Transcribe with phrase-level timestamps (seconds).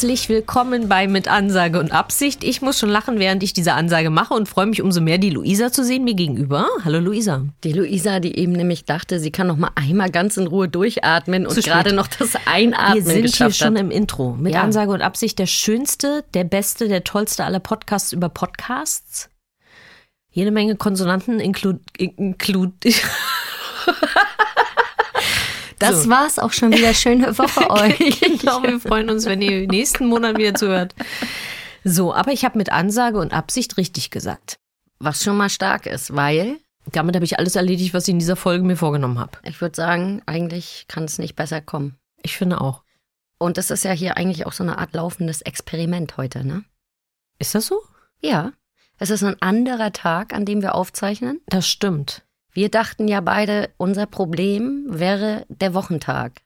[0.00, 2.42] Herzlich willkommen bei Mit Ansage und Absicht.
[2.42, 5.28] Ich muss schon lachen, während ich diese Ansage mache und freue mich umso mehr, die
[5.28, 6.66] Luisa zu sehen mir gegenüber.
[6.86, 7.44] Hallo Luisa.
[7.64, 11.46] Die Luisa, die eben nämlich dachte, sie kann noch mal einmal ganz in Ruhe durchatmen
[11.46, 13.82] und gerade noch das Einatmen Wir sind hier schon hat.
[13.82, 14.32] im Intro.
[14.40, 14.62] Mit Ja.
[14.62, 19.28] Ansage und Absicht der schönste, der beste, der tollste aller Podcasts über Podcasts.
[20.30, 21.80] Jede Menge Konsonanten include.
[21.98, 22.72] include
[25.80, 26.94] Das war's auch schon wieder.
[26.94, 28.20] Schöne Woche euch.
[28.20, 30.94] genau, wir freuen uns, wenn ihr nächsten Monat wieder zuhört.
[31.84, 34.58] So, aber ich habe mit Ansage und Absicht richtig gesagt.
[34.98, 36.58] Was schon mal stark ist, weil
[36.92, 39.38] Damit habe ich alles erledigt, was ich in dieser Folge mir vorgenommen habe.
[39.44, 41.96] ich würde sagen, eigentlich kann es nicht besser kommen.
[42.22, 42.82] Ich finde auch.
[43.38, 46.64] Und das ist ja hier eigentlich auch so eine Art laufendes Experiment heute, ne?
[47.38, 47.80] Ist das so?
[48.20, 48.52] Ja.
[48.98, 51.40] Es ist ein anderer Tag, an dem wir aufzeichnen.
[51.46, 52.22] Das stimmt.
[52.52, 56.40] Wir dachten ja beide, unser Problem wäre der Wochentag.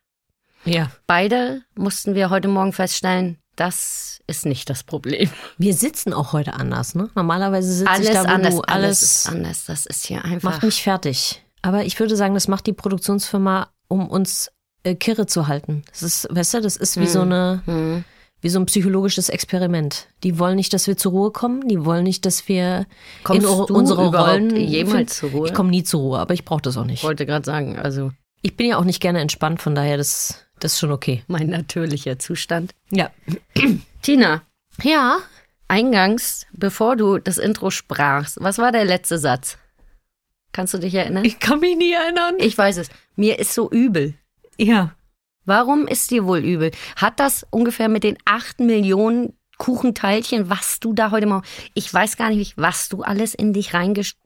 [0.64, 0.90] Ja.
[1.06, 5.30] Beide mussten wir heute Morgen feststellen, das ist nicht das Problem.
[5.58, 7.10] Wir sitzen auch heute anders, ne?
[7.14, 9.64] Normalerweise sitze Alles ich da, wo anders, du alles alles ist anders.
[9.66, 10.50] Das ist hier einfach.
[10.50, 11.44] macht mich fertig.
[11.62, 14.50] Aber ich würde sagen, das macht die Produktionsfirma, um uns
[14.82, 15.82] äh, kirre zu halten.
[15.90, 18.04] Das ist, weißt du, das ist wie so eine, Hm.
[18.44, 20.06] Wie so ein psychologisches Experiment.
[20.22, 21.66] Die wollen nicht, dass wir zur Ruhe kommen.
[21.66, 22.84] Die wollen nicht, dass wir
[23.22, 25.48] Kommst in unsere Rollen jemals zur Ruhe?
[25.48, 26.98] Ich komme nie zur Ruhe, aber ich brauche das auch nicht.
[26.98, 30.44] Ich wollte gerade sagen, also Ich bin ja auch nicht gerne entspannt, von daher das,
[30.60, 31.22] das ist schon okay.
[31.26, 32.74] mein natürlicher Zustand.
[32.90, 33.10] Ja.
[34.02, 34.42] Tina,
[34.82, 35.20] Ja.
[35.68, 39.56] eingangs, bevor du das Intro sprachst, was war der letzte Satz?
[40.52, 41.24] Kannst du dich erinnern?
[41.24, 42.34] Ich kann mich nie erinnern.
[42.40, 42.90] Ich weiß es.
[43.16, 44.12] Mir ist so übel.
[44.58, 44.94] ja.
[45.44, 46.70] Warum ist dir wohl übel?
[46.96, 51.42] Hat das ungefähr mit den acht Millionen Kuchenteilchen, was du da heute mal.
[51.74, 54.16] Ich weiß gar nicht, was du alles in dich reingesch.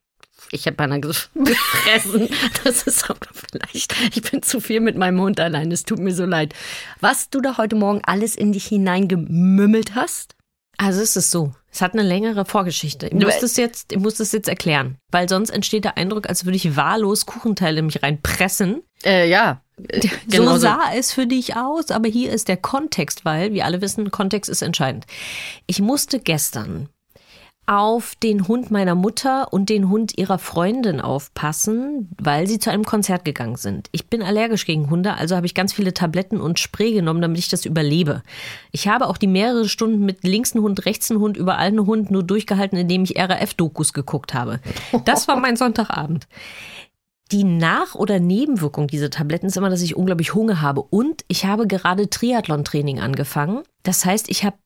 [0.51, 2.29] Ich habe beinahe gefressen.
[2.65, 3.95] Das ist aber vielleicht.
[4.17, 5.71] Ich bin zu viel mit meinem Hund allein.
[5.73, 6.55] Es tut mir so leid.
[7.01, 10.37] Was du da heute Morgen alles in dich hineingemümmelt hast?
[10.79, 11.55] Also es ist so.
[11.71, 13.09] Es hat eine längere Vorgeschichte.
[13.09, 14.97] Ich muss das jetzt, ich muss das jetzt erklären.
[15.11, 18.83] Weil sonst entsteht der Eindruck, als würde ich wahllos Kuchenteile in mich reinpressen.
[19.05, 19.63] Äh, ja.
[20.27, 24.11] so sah es für dich aus, aber hier ist der Kontext, weil wir alle wissen,
[24.11, 25.07] Kontext ist entscheidend.
[25.67, 26.89] Ich musste gestern
[27.69, 32.85] auf den Hund meiner Mutter und den Hund ihrer Freundin aufpassen, weil sie zu einem
[32.85, 33.91] Konzert gegangen sind.
[33.93, 37.39] Ich bin allergisch gegen Hunde, also habe ich ganz viele Tabletten und Spray genommen, damit
[37.39, 38.23] ich das überlebe.
[38.73, 41.87] Ich habe auch die mehrere Stunden mit links ein Hund, rechts ein Hund, überall ein
[41.87, 44.61] Hund nur durchgehalten, indem ich RAF-Dokus geguckt habe.
[45.05, 46.27] Das war mein Sonntagabend.
[47.33, 50.81] Die Nach- oder Nebenwirkung dieser Tabletten ist immer, dass ich unglaublich Hunger habe.
[50.81, 53.63] Und ich habe gerade Triathlon-Training angefangen.
[53.83, 54.57] Das heißt, ich habe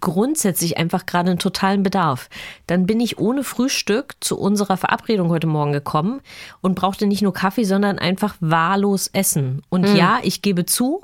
[0.00, 2.28] grundsätzlich einfach gerade einen totalen Bedarf.
[2.66, 6.20] Dann bin ich ohne Frühstück zu unserer Verabredung heute Morgen gekommen
[6.60, 9.62] und brauchte nicht nur Kaffee, sondern einfach wahllos Essen.
[9.70, 11.00] Und ja, ich gebe zu,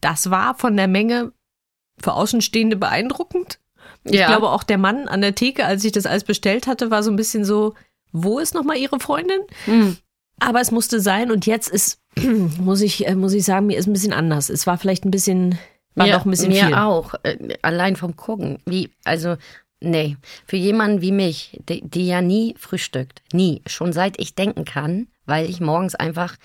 [0.00, 1.32] das war von der Menge
[1.98, 3.60] für Außenstehende beeindruckend.
[4.04, 4.26] Ich Ja.
[4.28, 7.10] glaube auch der Mann an der Theke, als ich das alles bestellt hatte, war so
[7.10, 7.74] ein bisschen so,
[8.12, 9.40] wo ist nochmal Ihre Freundin?
[9.66, 9.96] Hm.
[10.40, 12.00] Aber es musste sein und jetzt ist,
[12.58, 14.48] muss ich, äh, muss ich sagen, mir ist ein bisschen anders.
[14.48, 15.58] Es war vielleicht ein bisschen,
[16.00, 16.74] war mir, doch ein bisschen mir viel.
[16.74, 17.14] auch.
[17.22, 18.58] Äh, allein vom Gucken.
[18.66, 19.36] Wie, also,
[19.80, 20.16] nee.
[20.46, 23.22] Für jemanden wie mich, die, die ja nie frühstückt.
[23.32, 23.62] Nie.
[23.66, 26.36] Schon seit ich denken kann, weil ich morgens einfach,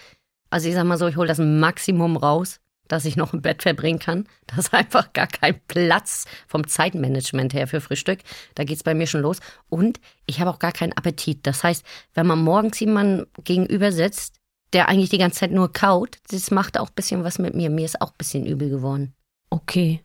[0.49, 3.63] also ich sag mal so, ich hole das Maximum raus, dass ich noch im Bett
[3.63, 4.25] verbringen kann.
[4.47, 8.19] Da ist einfach gar kein Platz vom Zeitmanagement her für Frühstück.
[8.53, 9.39] Da geht's bei mir schon los.
[9.69, 11.47] Und ich habe auch gar keinen Appetit.
[11.47, 11.83] Das heißt,
[12.13, 14.35] wenn man morgens jemanden gegenüber sitzt,
[14.73, 17.69] der eigentlich die ganze Zeit nur kaut, das macht auch ein bisschen was mit mir.
[17.69, 19.14] Mir ist auch ein bisschen übel geworden.
[19.55, 20.01] Okay.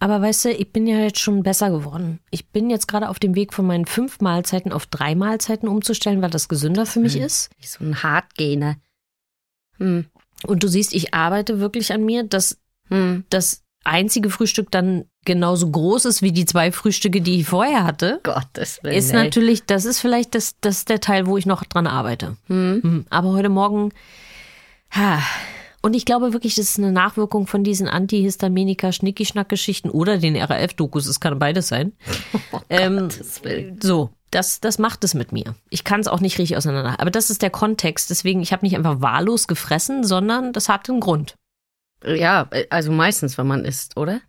[0.00, 2.18] Aber weißt du, ich bin ja jetzt schon besser geworden.
[2.30, 6.20] Ich bin jetzt gerade auf dem Weg von meinen fünf Mahlzeiten auf drei Mahlzeiten umzustellen,
[6.20, 7.50] weil das gesünder für mich ist.
[7.60, 8.76] Wie so ein Hartgene.
[9.78, 10.06] Hm.
[10.46, 12.58] Und du siehst, ich arbeite wirklich an mir, dass
[12.88, 13.24] Hm.
[13.30, 18.20] das einzige Frühstück dann genauso groß ist wie die zwei Frühstücke, die ich vorher hatte.
[18.22, 18.96] Gottes Willen.
[18.96, 22.36] Ist natürlich, das ist vielleicht das, das der Teil, wo ich noch dran arbeite.
[22.46, 22.80] Hm.
[22.82, 23.06] Mhm.
[23.10, 23.92] Aber heute Morgen,
[24.90, 25.20] ha.
[25.80, 31.06] Und ich glaube wirklich, das ist eine Nachwirkung von diesen Antihistaminika, Schnicki-Schnack-Geschichten oder den RAF-Dokus.
[31.06, 31.92] Es kann beides sein.
[32.68, 33.80] ähm, Gottes Willen.
[33.80, 35.54] so, das, das macht es mit mir.
[35.70, 37.00] Ich kann es auch nicht richtig auseinander.
[37.00, 38.10] Aber das ist der Kontext.
[38.10, 41.34] Deswegen, ich habe nicht einfach wahllos gefressen, sondern das hat einen Grund.
[42.04, 44.20] Ja, also meistens, wenn man isst, oder?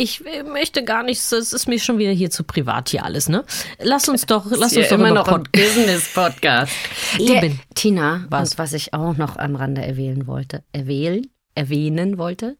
[0.00, 3.44] Ich möchte gar nichts, es ist mir schon wieder hier zu privat hier alles, ne?
[3.78, 6.72] Lass uns doch, lass uns doch immer noch ein Pod- Business-Podcast.
[7.18, 7.60] Eben.
[7.74, 8.56] Tina, Was?
[8.56, 8.72] was?
[8.72, 12.56] ich auch noch am Rande erwähnen wollte, erwählen, erwähnen wollte,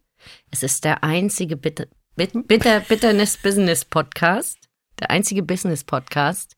[0.50, 4.58] es ist der einzige Bitter, Bit, Bitter, Bitterness Business Podcast,
[4.98, 6.56] der einzige Business Podcast,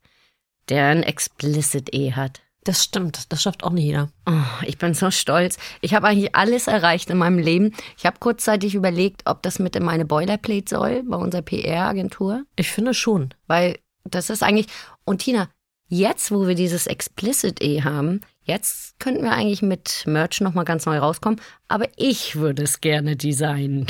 [0.68, 2.40] der ein Explicit E hat.
[2.64, 4.08] Das stimmt, das schafft auch nicht jeder.
[4.26, 5.58] Oh, ich bin so stolz.
[5.80, 7.74] Ich habe eigentlich alles erreicht in meinem Leben.
[7.98, 12.44] Ich habe kurzzeitig überlegt, ob das mit in meine Boilerplate soll bei unserer PR-Agentur.
[12.54, 13.34] Ich finde schon.
[13.48, 14.66] Weil das ist eigentlich.
[15.04, 15.48] Und Tina,
[15.88, 20.86] jetzt, wo wir dieses Explicit E haben, jetzt könnten wir eigentlich mit Merch nochmal ganz
[20.86, 21.40] neu rauskommen.
[21.66, 23.88] Aber ich würde es gerne designen.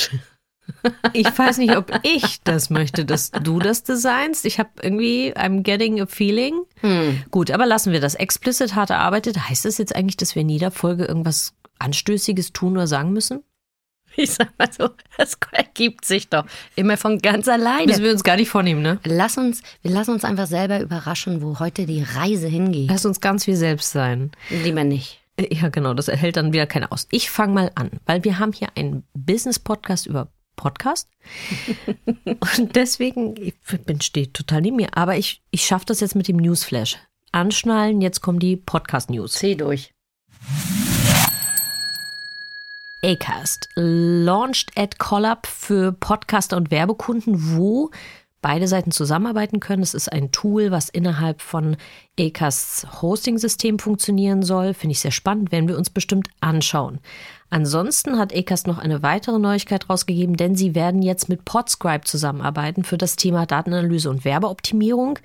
[1.12, 4.44] Ich weiß nicht, ob ich das möchte, dass du das designst.
[4.44, 6.62] Ich habe irgendwie, I'm getting a feeling.
[6.80, 7.22] Hm.
[7.30, 8.14] Gut, aber lassen wir das.
[8.14, 9.48] Explicit hart erarbeitet.
[9.48, 13.42] Heißt das jetzt eigentlich, dass wir in jeder Folge irgendwas Anstößiges tun oder sagen müssen?
[14.14, 16.44] Ich sag mal so, das ergibt sich doch
[16.76, 17.86] immer von ganz alleine.
[17.86, 18.98] Müssen wir uns gar nicht vornehmen, ne?
[19.04, 22.90] Lass uns, wir lassen uns einfach selber überraschen, wo heute die Reise hingeht.
[22.90, 24.30] Lass uns ganz wie selbst sein.
[24.50, 25.20] Lieber nicht.
[25.40, 27.08] Ja, genau, das erhält dann wieder keiner aus.
[27.10, 31.08] Ich fange mal an, weil wir haben hier einen Business-Podcast über Podcast.
[32.24, 33.54] Und deswegen, ich
[33.84, 36.98] bin steht total neben mir, aber ich, ich schaffe das jetzt mit dem Newsflash.
[37.32, 39.32] Anschnallen, jetzt kommen die Podcast-News.
[39.32, 39.94] Zieh durch.
[43.04, 47.90] Acast launched at Collab für Podcaster und Werbekunden, wo
[48.42, 49.82] beide Seiten zusammenarbeiten können.
[49.82, 51.76] Es ist ein Tool, was innerhalb von
[52.18, 54.74] Acasts Hosting-System funktionieren soll.
[54.74, 57.00] Finde ich sehr spannend, werden wir uns bestimmt anschauen.
[57.52, 62.82] Ansonsten hat Acast noch eine weitere Neuigkeit rausgegeben, denn sie werden jetzt mit Podscribe zusammenarbeiten
[62.82, 65.18] für das Thema Datenanalyse und Werbeoptimierung.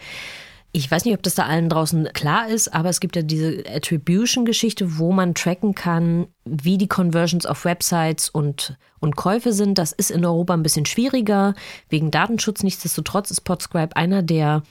[0.73, 3.63] Ich weiß nicht, ob das da allen draußen klar ist, aber es gibt ja diese
[3.73, 9.77] Attribution-Geschichte, wo man tracken kann, wie die Conversions auf Websites und, und Käufe sind.
[9.77, 11.55] Das ist in Europa ein bisschen schwieriger
[11.87, 12.61] wegen Datenschutz.
[12.61, 14.63] Nichtsdestotrotz ist Podscribe einer der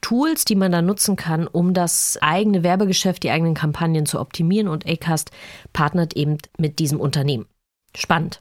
[0.00, 4.68] Tools, die man da nutzen kann, um das eigene Werbegeschäft, die eigenen Kampagnen zu optimieren.
[4.68, 5.30] Und Acast
[5.72, 7.46] partnert eben mit diesem Unternehmen.
[7.96, 8.40] Spannend.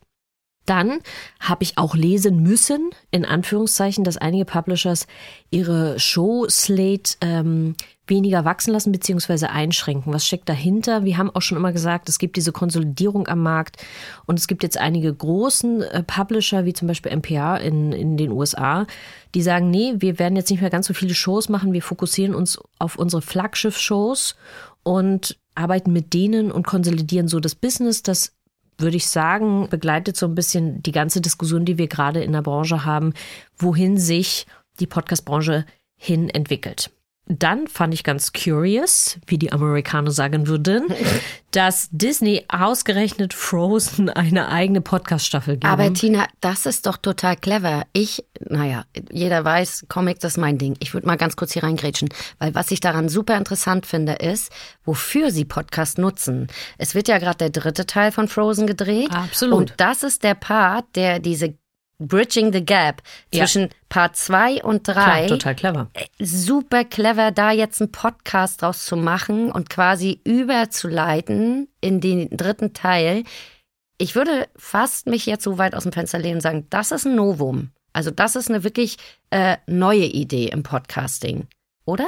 [0.66, 1.00] Dann
[1.40, 5.08] habe ich auch lesen müssen, in Anführungszeichen, dass einige Publishers
[5.50, 7.76] ihre Show-Slate ähm,
[8.10, 9.48] weniger wachsen lassen bzw.
[9.48, 10.14] einschränken.
[10.14, 11.04] Was steckt dahinter?
[11.04, 13.78] Wir haben auch schon immer gesagt, es gibt diese Konsolidierung am Markt
[14.26, 18.32] und es gibt jetzt einige großen äh, Publisher, wie zum Beispiel NPR in, in den
[18.32, 18.88] USA,
[19.36, 22.36] die sagen, nee, wir werden jetzt nicht mehr ganz so viele Shows machen, wir fokussieren
[22.36, 24.36] uns auf unsere Flaggschiff-Shows
[24.84, 28.34] und arbeiten mit denen und konsolidieren so das Business, das
[28.78, 32.42] würde ich sagen, begleitet so ein bisschen die ganze Diskussion, die wir gerade in der
[32.42, 33.14] Branche haben,
[33.58, 34.46] wohin sich
[34.80, 35.66] die Podcast-Branche
[35.96, 36.92] hin entwickelt.
[37.30, 40.88] Dann fand ich ganz curious, wie die Amerikaner sagen würden,
[41.52, 45.66] dass Disney ausgerechnet Frozen eine eigene Podcast-Staffel gibt.
[45.66, 47.86] Aber Tina, das ist doch total clever.
[47.92, 50.78] Ich, naja, jeder weiß, Comic, das ist mein Ding.
[50.80, 52.10] Ich würde mal ganz kurz hier reingrätschen,
[52.40, 54.52] weil was ich daran super interessant finde, ist,
[54.86, 56.48] wofür sie Podcast nutzen.
[56.78, 59.12] Es wird ja gerade der dritte Teil von Frozen gedreht.
[59.12, 59.58] Absolut.
[59.58, 61.56] Und das ist der Part, der diese
[62.00, 63.02] Bridging the Gap
[63.34, 63.70] zwischen ja.
[63.90, 65.28] Part 2 und 3.
[65.28, 65.88] total clever.
[65.94, 72.30] Äh, super clever, da jetzt einen Podcast draus zu machen und quasi überzuleiten in den
[72.30, 73.24] dritten Teil.
[73.98, 77.06] Ich würde fast mich jetzt so weit aus dem Fenster lehnen und sagen, das ist
[77.06, 77.72] ein Novum.
[77.94, 78.98] Also das ist eine wirklich
[79.32, 81.48] äh, neue Idee im Podcasting,
[81.86, 82.06] oder?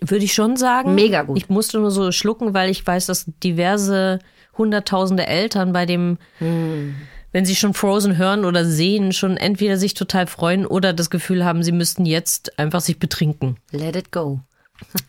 [0.00, 0.94] Würde ich schon sagen.
[0.94, 1.38] Mega gut.
[1.38, 4.20] Ich musste nur so schlucken, weil ich weiß, dass diverse
[4.56, 6.94] hunderttausende Eltern bei dem hm
[7.34, 11.44] wenn sie schon Frozen hören oder sehen, schon entweder sich total freuen oder das Gefühl
[11.44, 13.56] haben, sie müssten jetzt einfach sich betrinken.
[13.72, 14.38] Let it go.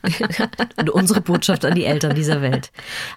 [0.77, 2.71] Und unsere Botschaft an die Eltern dieser Welt.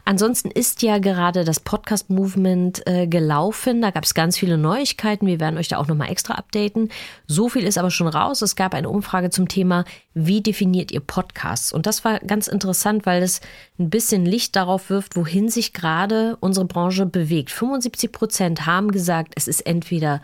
[0.05, 3.83] Ansonsten ist ja gerade das Podcast-Movement äh, gelaufen.
[3.83, 5.27] Da gab es ganz viele Neuigkeiten.
[5.27, 6.91] Wir werden euch da auch nochmal extra updaten.
[7.27, 8.43] So viel ist aber schon raus.
[8.43, 11.73] Es gab eine Umfrage zum Thema, wie definiert ihr Podcasts?
[11.73, 13.41] Und das war ganz interessant, weil es
[13.79, 17.51] ein bisschen Licht darauf wirft, wohin sich gerade unsere Branche bewegt.
[17.51, 20.23] 75 Prozent haben gesagt, es ist entweder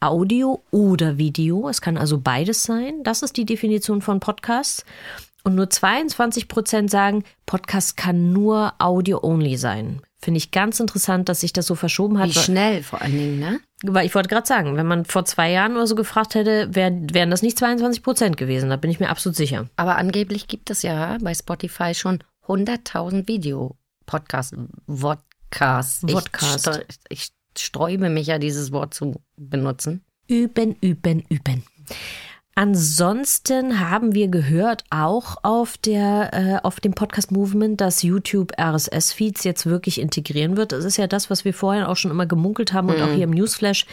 [0.00, 1.68] Audio oder Video.
[1.68, 3.02] Es kann also beides sein.
[3.02, 4.84] Das ist die Definition von Podcasts.
[5.46, 10.02] Und nur 22 Prozent sagen, Podcast kann nur Audio-only sein.
[10.20, 12.30] Finde ich ganz interessant, dass sich das so verschoben hat.
[12.30, 13.60] Wie schnell vor allen Dingen, ne?
[13.84, 16.90] Weil ich wollte gerade sagen, wenn man vor zwei Jahren oder so gefragt hätte, wär,
[17.12, 18.70] wären das nicht 22 Prozent gewesen.
[18.70, 19.68] Da bin ich mir absolut sicher.
[19.76, 24.56] Aber angeblich gibt es ja bei Spotify schon 100.000 Video-Podcasts,
[24.88, 26.10] Vodcasts.
[26.10, 26.86] Vodcast.
[26.88, 30.04] Ich, ich sträube mich ja, dieses Wort zu benutzen.
[30.26, 31.62] Üben, üben, üben.
[32.58, 39.44] Ansonsten haben wir gehört, auch auf der äh, auf dem Podcast Movement, dass YouTube RSS-Feeds
[39.44, 40.72] jetzt wirklich integrieren wird.
[40.72, 43.02] Das ist ja das, was wir vorher auch schon immer gemunkelt haben und mhm.
[43.02, 43.84] auch hier im Newsflash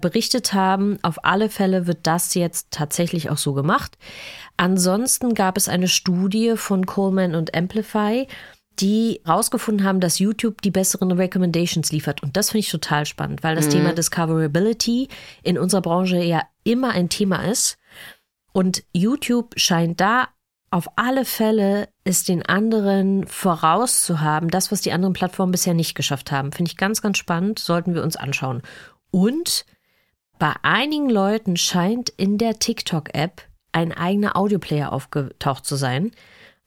[0.00, 1.00] berichtet haben.
[1.02, 3.98] Auf alle Fälle wird das jetzt tatsächlich auch so gemacht.
[4.56, 8.28] Ansonsten gab es eine Studie von Coleman und Amplify,
[8.78, 12.22] die rausgefunden haben, dass YouTube die besseren Recommendations liefert.
[12.22, 13.70] Und das finde ich total spannend, weil das mhm.
[13.70, 15.08] Thema Discoverability
[15.42, 17.78] in unserer Branche ja immer ein Thema ist.
[18.52, 20.28] Und YouTube scheint da
[20.72, 26.32] auf alle Fälle ist den anderen vorauszuhaben, das, was die anderen Plattformen bisher nicht geschafft
[26.32, 26.50] haben.
[26.50, 28.62] Finde ich ganz, ganz spannend, sollten wir uns anschauen.
[29.10, 29.66] Und
[30.38, 33.42] bei einigen Leuten scheint in der TikTok-App
[33.72, 36.10] ein eigener Audioplayer aufgetaucht zu sein.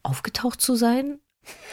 [0.04, 1.18] Aufgetaucht zu sein?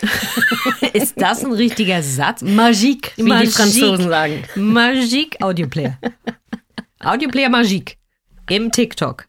[0.93, 2.41] ist das ein richtiger Satz?
[2.41, 4.43] Magique, wie Magique, die Franzosen sagen.
[4.55, 6.00] Magique Audioplayer.
[7.00, 7.98] Audioplayer Magique
[8.50, 9.27] im TikTok.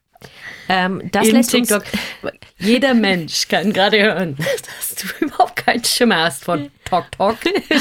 [0.67, 1.83] Ähm, das Im lässt TikTok.
[2.21, 4.37] Uns Jeder Mensch kann gerade hören,
[4.79, 7.37] dass du überhaupt keinen Schimmer hast von Talk Talk.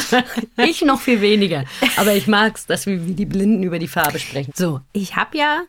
[0.58, 1.64] ich noch viel weniger.
[1.96, 4.52] Aber ich mag es, dass wir wie die Blinden über die Farbe sprechen.
[4.54, 5.62] So, ich habe ja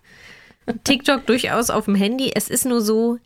[0.83, 2.31] TikTok durchaus auf dem Handy.
[2.33, 3.17] Es ist nur so,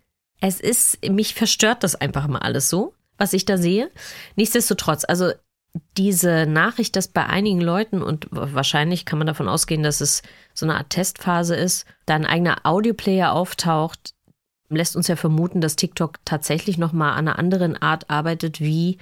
[0.42, 3.90] es ist, mich verstört das einfach mal alles so, was ich da sehe.
[4.36, 5.32] Nichtsdestotrotz, also
[5.98, 10.22] diese Nachricht, dass bei einigen Leuten, und wahrscheinlich kann man davon ausgehen, dass es
[10.54, 14.14] so eine Art Testphase ist, da ein eigener Audioplayer auftaucht,
[14.70, 18.98] lässt uns ja vermuten, dass TikTok tatsächlich nochmal an einer anderen Art arbeitet, wie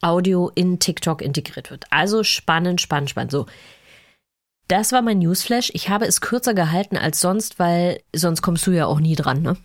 [0.00, 1.86] Audio in TikTok integriert wird.
[1.90, 3.30] Also spannend, spannend, spannend.
[3.30, 3.46] So.
[4.68, 5.70] Das war mein Newsflash.
[5.74, 9.42] Ich habe es kürzer gehalten als sonst, weil sonst kommst du ja auch nie dran,
[9.42, 9.56] ne?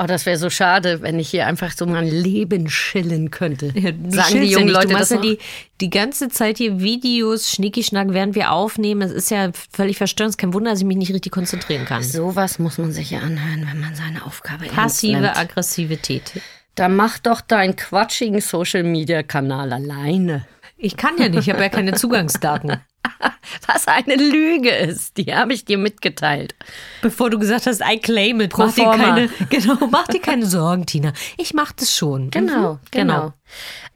[0.00, 3.72] Oh, das wäre so schade, wenn ich hier einfach so mein Leben chillen könnte.
[3.74, 5.38] Ja, Sagen die jungen ja Leute du das ja die,
[5.80, 9.02] die ganze Zeit hier Videos, Schnicki-Schnack, während wir aufnehmen.
[9.02, 10.38] Es ist ja völlig verstörend.
[10.38, 12.04] Kein Wunder, dass ich mich nicht richtig konzentrieren kann.
[12.04, 16.32] Sowas muss man sich ja anhören, wenn man seine Aufgabe Passive Aggressivität.
[16.76, 20.46] Da mach doch deinen quatschigen Social-Media-Kanal alleine.
[20.78, 22.80] Ich kann ja nicht, ich habe ja keine Zugangsdaten.
[23.66, 26.54] Was eine Lüge ist, die habe ich dir mitgeteilt.
[27.02, 28.56] Bevor du gesagt hast, I claim it.
[28.56, 31.12] Mach dir, keine, genau, mach dir keine Sorgen, Tina.
[31.36, 32.30] Ich mache das schon.
[32.30, 33.32] Genau, mhm, genau.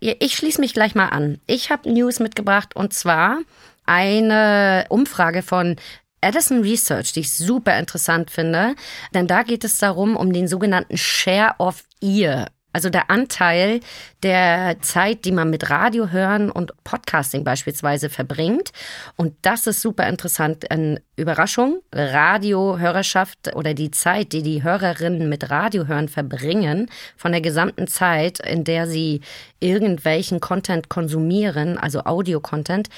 [0.00, 0.16] genau.
[0.18, 1.40] Ich schließe mich gleich mal an.
[1.46, 3.38] Ich habe News mitgebracht und zwar
[3.86, 5.76] eine Umfrage von
[6.20, 8.74] Edison Research, die ich super interessant finde,
[9.14, 12.48] denn da geht es darum, um den sogenannten Share of Ear.
[12.72, 13.80] Also der Anteil
[14.22, 18.72] der Zeit, die man mit Radio hören und Podcasting beispielsweise verbringt.
[19.16, 20.70] Und das ist super interessant.
[20.70, 21.82] Eine Überraschung.
[21.92, 28.40] Radiohörerschaft oder die Zeit, die die Hörerinnen mit Radio hören verbringen, von der gesamten Zeit,
[28.40, 29.20] in der sie
[29.60, 32.88] irgendwelchen Content konsumieren, also Audio-Content,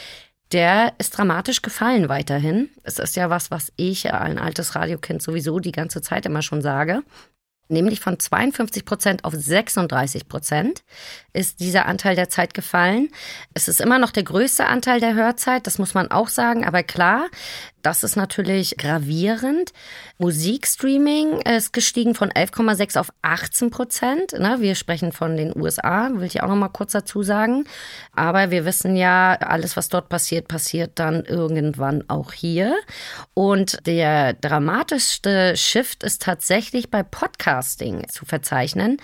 [0.53, 2.71] der ist dramatisch gefallen weiterhin.
[2.85, 6.63] Es ist ja was, was ich, ein altes Radiokind, sowieso die ganze Zeit immer schon
[6.63, 7.03] sage
[7.69, 10.85] nämlich von 52 Prozent auf 36 Prozent
[11.35, 13.11] ist dieser Anteil der Zeit gefallen.
[13.53, 16.83] Es ist immer noch der größte Anteil der Hörzeit, das muss man auch sagen, aber
[16.83, 17.27] klar,
[17.85, 19.75] das ist natürlich gravierend.
[20.17, 24.33] Musikstreaming ist gestiegen von 11,6 auf 18 Prozent.
[24.33, 27.67] Ne, wir sprechen von den USA, will ich auch noch mal kurz dazu sagen.
[28.15, 32.75] Aber wir wissen ja, alles, was dort passiert, passiert dann irgendwann auch hier.
[33.35, 38.97] Und der dramatischste Shift ist tatsächlich bei Podcasting zu verzeichnen,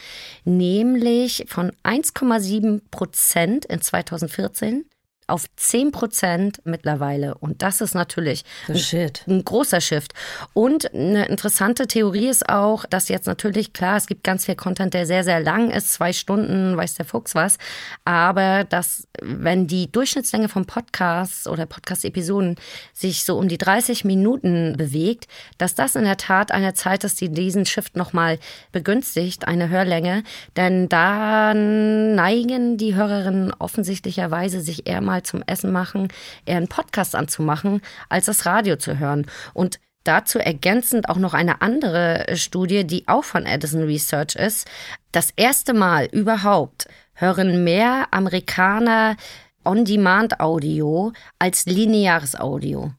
[0.45, 1.73] nämlich von
[2.21, 4.85] 1,7 Prozent in 2014
[5.31, 7.35] auf 10 Prozent mittlerweile.
[7.35, 10.13] Und das ist natürlich ein, ein, großer Shift.
[10.53, 14.95] Und eine interessante Theorie ist auch, dass jetzt natürlich, klar, es gibt ganz viel Content,
[14.95, 17.59] der sehr, sehr lang ist, zwei Stunden, weiß der Fuchs was.
[18.05, 22.57] Aber dass, wenn die Durchschnittslänge von Podcasts oder Podcast-Episoden
[22.93, 25.27] sich so um die 30 Minuten bewegt,
[25.59, 28.39] dass das in der Tat eine Zeit ist, die diesen Shift nochmal
[28.73, 30.25] begünstigt, eine Hörlänge.
[30.57, 36.09] Denn da neigen die Hörerinnen offensichtlicherweise sich eher mal mal zum Essen machen,
[36.47, 39.27] eher einen Podcast anzumachen, als das Radio zu hören.
[39.55, 44.67] Und Dazu ergänzend auch noch eine andere Studie, die auch von Edison Research ist.
[45.13, 49.17] Das erste Mal überhaupt hören mehr Amerikaner
[49.63, 52.93] On-Demand-Audio als lineares Audio.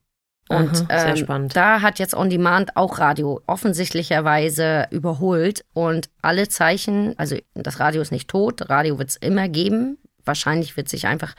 [0.51, 5.63] Und Aha, ähm, da hat jetzt On Demand auch Radio offensichtlicherweise überholt.
[5.73, 10.77] Und alle Zeichen, also das Radio ist nicht tot, Radio wird es immer geben, wahrscheinlich
[10.77, 11.35] wird sich einfach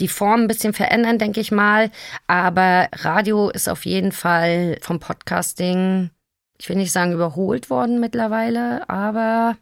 [0.00, 1.90] die Form ein bisschen verändern, denke ich mal.
[2.26, 6.10] Aber Radio ist auf jeden Fall vom Podcasting,
[6.58, 9.56] ich will nicht sagen überholt worden mittlerweile, aber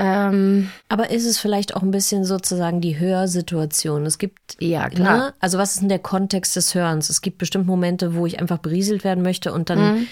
[0.00, 4.06] ähm, aber ist es vielleicht auch ein bisschen sozusagen die Hörsituation?
[4.06, 5.16] Es gibt, ja klar.
[5.16, 5.34] Ne?
[5.40, 7.10] Also was ist denn der Kontext des Hörens?
[7.10, 10.06] Es gibt bestimmt Momente, wo ich einfach berieselt werden möchte und dann mhm.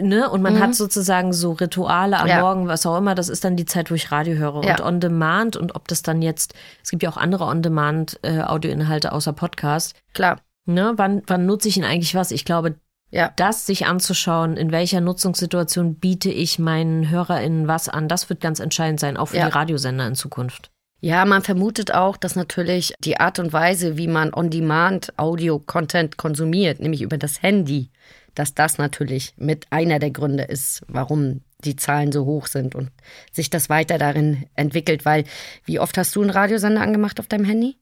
[0.00, 0.28] Ne?
[0.28, 0.60] Und man mhm.
[0.60, 2.40] hat sozusagen so Rituale am ja.
[2.40, 3.14] Morgen, was auch immer.
[3.14, 4.64] Das ist dann die Zeit, wo ich Radio höre.
[4.64, 4.72] Ja.
[4.72, 8.18] Und On Demand und ob das dann jetzt, es gibt ja auch andere On Demand
[8.22, 9.94] äh, Audioinhalte außer Podcast.
[10.14, 10.40] Klar.
[10.64, 10.94] Ne?
[10.96, 12.30] Wann, wann nutze ich ihn eigentlich was?
[12.30, 12.76] Ich glaube,
[13.10, 13.32] ja.
[13.36, 18.58] das sich anzuschauen, in welcher Nutzungssituation biete ich meinen HörerInnen was an, das wird ganz
[18.60, 19.46] entscheidend sein, auch für ja.
[19.46, 20.70] die Radiosender in Zukunft.
[21.00, 26.78] Ja, man vermutet auch, dass natürlich die Art und Weise, wie man On-Demand Audio-Content konsumiert,
[26.78, 27.90] nämlich über das Handy,
[28.34, 32.90] dass das natürlich mit einer der Gründe ist, warum die Zahlen so hoch sind und
[33.32, 35.04] sich das weiter darin entwickelt.
[35.04, 35.24] Weil,
[35.64, 37.76] wie oft hast du einen Radiosender angemacht auf deinem Handy?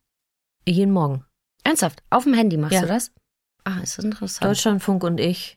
[0.67, 1.25] Jeden Morgen.
[1.65, 2.03] Ernsthaft?
[2.11, 2.83] Auf dem Handy machst Ja.
[2.83, 3.13] du das?
[3.65, 4.51] Ah, ist interessant.
[4.51, 5.57] Deutschlandfunk und ich.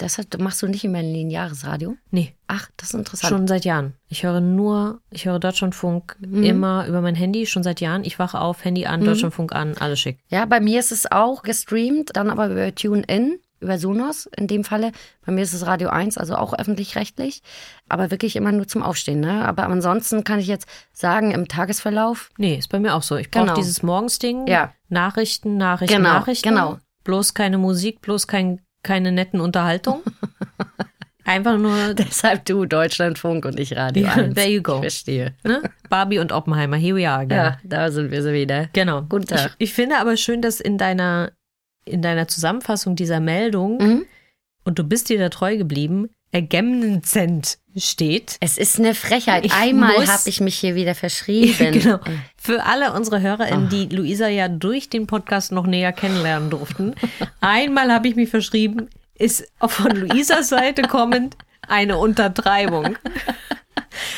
[0.00, 1.96] Deshalb machst du nicht immer ein lineares Radio?
[2.10, 3.28] Nee, Ach, das ist interessant.
[3.30, 3.92] schon seit Jahren.
[4.08, 6.42] Ich höre nur, ich höre Deutschlandfunk Mhm.
[6.42, 8.02] immer über mein Handy, schon seit Jahren.
[8.02, 10.20] Ich wache auf, Handy an, Deutschlandfunk an, alles schick.
[10.28, 14.62] Ja, bei mir ist es auch gestreamt, dann aber über TuneIn, über Sonos in dem
[14.62, 14.92] Falle.
[15.26, 17.42] Bei mir ist es Radio 1, also auch öffentlich-rechtlich,
[17.88, 19.20] aber wirklich immer nur zum Aufstehen.
[19.20, 19.44] Ne?
[19.46, 23.16] Aber ansonsten kann ich jetzt sagen, im Tagesverlauf, Nee, ist bei mir auch so.
[23.16, 23.56] Ich brauche Genau.
[23.56, 24.46] dieses Morgensding.
[24.46, 24.72] Ja.
[24.88, 26.48] Nachrichten, Nachrichten, Genau, Nachrichten.
[26.48, 26.78] genau.
[27.02, 30.02] Bloß keine Musik, bloß kein, keine netten Unterhaltung.
[31.26, 34.34] Einfach nur deshalb du Deutschlandfunk und ich Radio 1.
[34.34, 34.74] there you go.
[34.74, 35.34] Ich verstehe.
[35.42, 35.62] ne?
[35.88, 36.76] Barbie und Oppenheimer.
[36.76, 37.36] Here we are again.
[37.38, 38.68] Ja, da sind wir so wieder.
[38.74, 39.00] Genau.
[39.02, 39.54] Guten Tag.
[39.58, 41.32] Ich, ich finde aber schön, dass in deiner,
[41.84, 44.06] in deiner Zusammenfassung dieser Meldung, Mhm.
[44.64, 48.36] und du bist dir da treu geblieben, ergänzend steht.
[48.40, 49.44] Es ist eine Frechheit.
[49.44, 51.72] Ich Einmal habe ich mich hier wieder verschrieben.
[51.72, 52.00] genau.
[52.36, 53.20] Für alle unsere Ah.
[53.20, 56.94] HörerInnen, die Luisa ja durch den Podcast noch näher kennenlernen durften.
[57.40, 61.36] Einmal habe ich mich verschrieben, ist von Luisas Seite kommend
[61.68, 62.96] eine Untertreibung.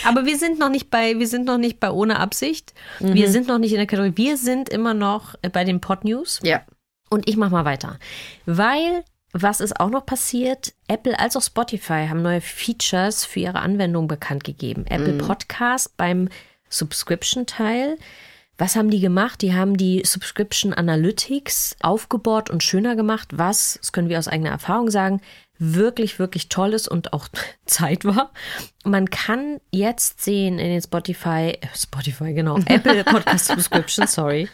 [0.07, 2.73] Aber wir sind noch nicht bei, wir sind noch nicht bei ohne Absicht.
[3.01, 3.15] Mhm.
[3.15, 4.13] Wir sind noch nicht in der Kategorie.
[4.17, 6.41] Wir sind immer noch bei den Pod News.
[6.43, 6.63] Ja.
[7.09, 7.99] Und ich mach mal weiter.
[8.47, 10.75] Weil, was ist auch noch passiert?
[10.89, 14.87] Apple als auch Spotify haben neue Features für ihre Anwendung bekannt gegeben.
[14.87, 16.29] Apple Podcast beim
[16.69, 17.99] Subscription-Teil.
[18.59, 19.43] Was haben die gemacht?
[19.43, 24.51] Die haben die Subscription Analytics aufgebohrt und schöner gemacht, was, das können wir aus eigener
[24.51, 25.21] Erfahrung sagen,
[25.59, 27.29] wirklich, wirklich toll ist und auch
[27.67, 28.33] Zeit war.
[28.85, 34.49] Man kann jetzt sehen in den Spotify, äh, Spotify, genau, Apple Podcast Subscription, sorry,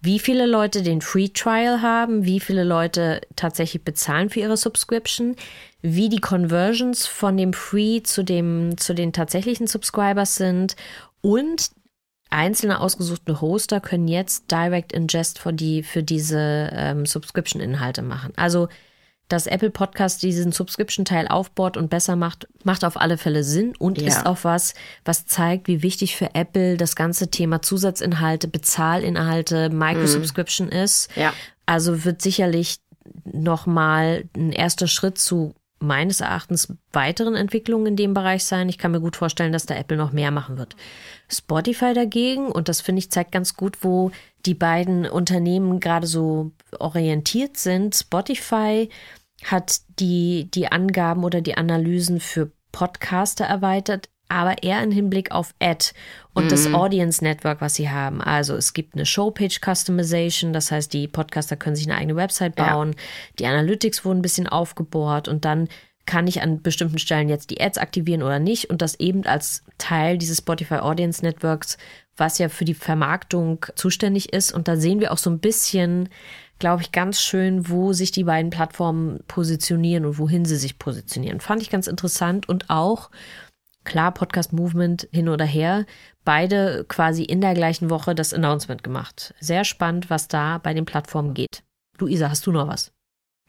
[0.00, 5.36] wie viele Leute den Free Trial haben, wie viele Leute tatsächlich bezahlen für ihre Subscription,
[5.82, 10.76] wie die Conversions von dem Free zu dem, zu den tatsächlichen Subscribers sind
[11.20, 11.70] und
[12.30, 18.32] einzelne ausgesuchte Hoster können jetzt Direct Ingest für die, für diese ähm, Subscription-Inhalte machen.
[18.36, 18.68] Also,
[19.28, 24.00] dass Apple Podcast diesen Subscription-Teil aufbaut und besser macht, macht auf alle Fälle Sinn und
[24.00, 24.06] Ja.
[24.08, 30.68] ist auch was, was zeigt, wie wichtig für Apple das ganze Thema Zusatzinhalte, Bezahlinhalte, Microsubscription
[30.68, 31.10] ist.
[31.16, 31.32] Ja.
[31.66, 32.78] Also wird sicherlich
[33.24, 38.68] nochmal ein erster Schritt zu meines Erachtens weiteren Entwicklungen in dem Bereich sein.
[38.68, 40.76] Ich kann mir gut vorstellen, dass da Apple noch mehr machen wird.
[41.28, 44.10] Spotify dagegen, und das finde ich zeigt ganz gut, wo
[44.46, 47.94] die beiden Unternehmen gerade so orientiert sind.
[47.94, 48.88] Spotify
[49.44, 55.54] hat die, die Angaben oder die Analysen für Podcaster erweitert, aber eher im Hinblick auf
[55.60, 55.92] Ad
[56.34, 58.20] und das Audience Network, was sie haben.
[58.20, 62.58] Also es gibt eine Showpage Customization, das heißt, die Podcaster können sich eine eigene Website
[62.58, 62.72] Ja.
[62.74, 62.94] bauen.
[63.38, 65.68] Die Analytics wurden ein bisschen aufgebohrt und dann
[66.06, 69.64] kann ich an bestimmten Stellen jetzt die Ads aktivieren oder nicht und das eben als
[69.76, 71.78] Teil dieses Spotify Audience Networks,
[72.16, 74.52] was ja für die Vermarktung zuständig ist.
[74.52, 76.08] Und da sehen wir auch so ein bisschen,
[76.60, 81.40] glaube ich, ganz schön, wo sich die beiden Plattformen positionieren und wohin sie sich positionieren.
[81.40, 83.10] Fand ich ganz interessant und auch,
[83.86, 85.86] klar, Podcast Movement hin oder her,
[86.24, 89.34] beide quasi in der gleichen Woche das Announcement gemacht.
[89.40, 91.62] Sehr spannend, was da bei den Plattformen geht.
[91.98, 92.92] Luisa, hast du noch was?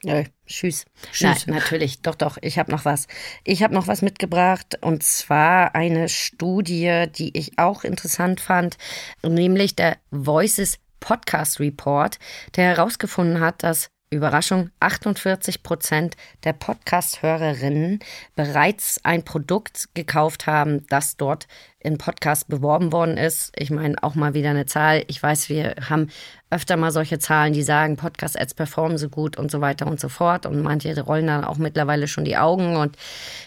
[0.04, 0.86] Nö, tschüss.
[1.12, 1.48] Tschüss.
[1.48, 3.08] Nein, natürlich, doch, doch, ich habe noch was.
[3.44, 8.78] Ich habe noch was mitgebracht und zwar eine Studie, die ich auch interessant fand,
[9.24, 12.20] nämlich der Voices Podcast Report,
[12.56, 16.16] der herausgefunden hat, dass Überraschung, 48 Prozent
[16.46, 18.00] der Podcast-Hörerinnen
[18.36, 21.48] bereits ein Produkt gekauft haben, das dort
[21.88, 23.52] in Podcast beworben worden ist.
[23.56, 25.04] Ich meine, auch mal wieder eine Zahl.
[25.08, 26.10] Ich weiß, wir haben
[26.50, 30.10] öfter mal solche Zahlen, die sagen, Podcast-Ads performen so gut und so weiter und so
[30.10, 30.46] fort.
[30.46, 32.76] Und manche rollen dann auch mittlerweile schon die Augen.
[32.76, 32.98] Und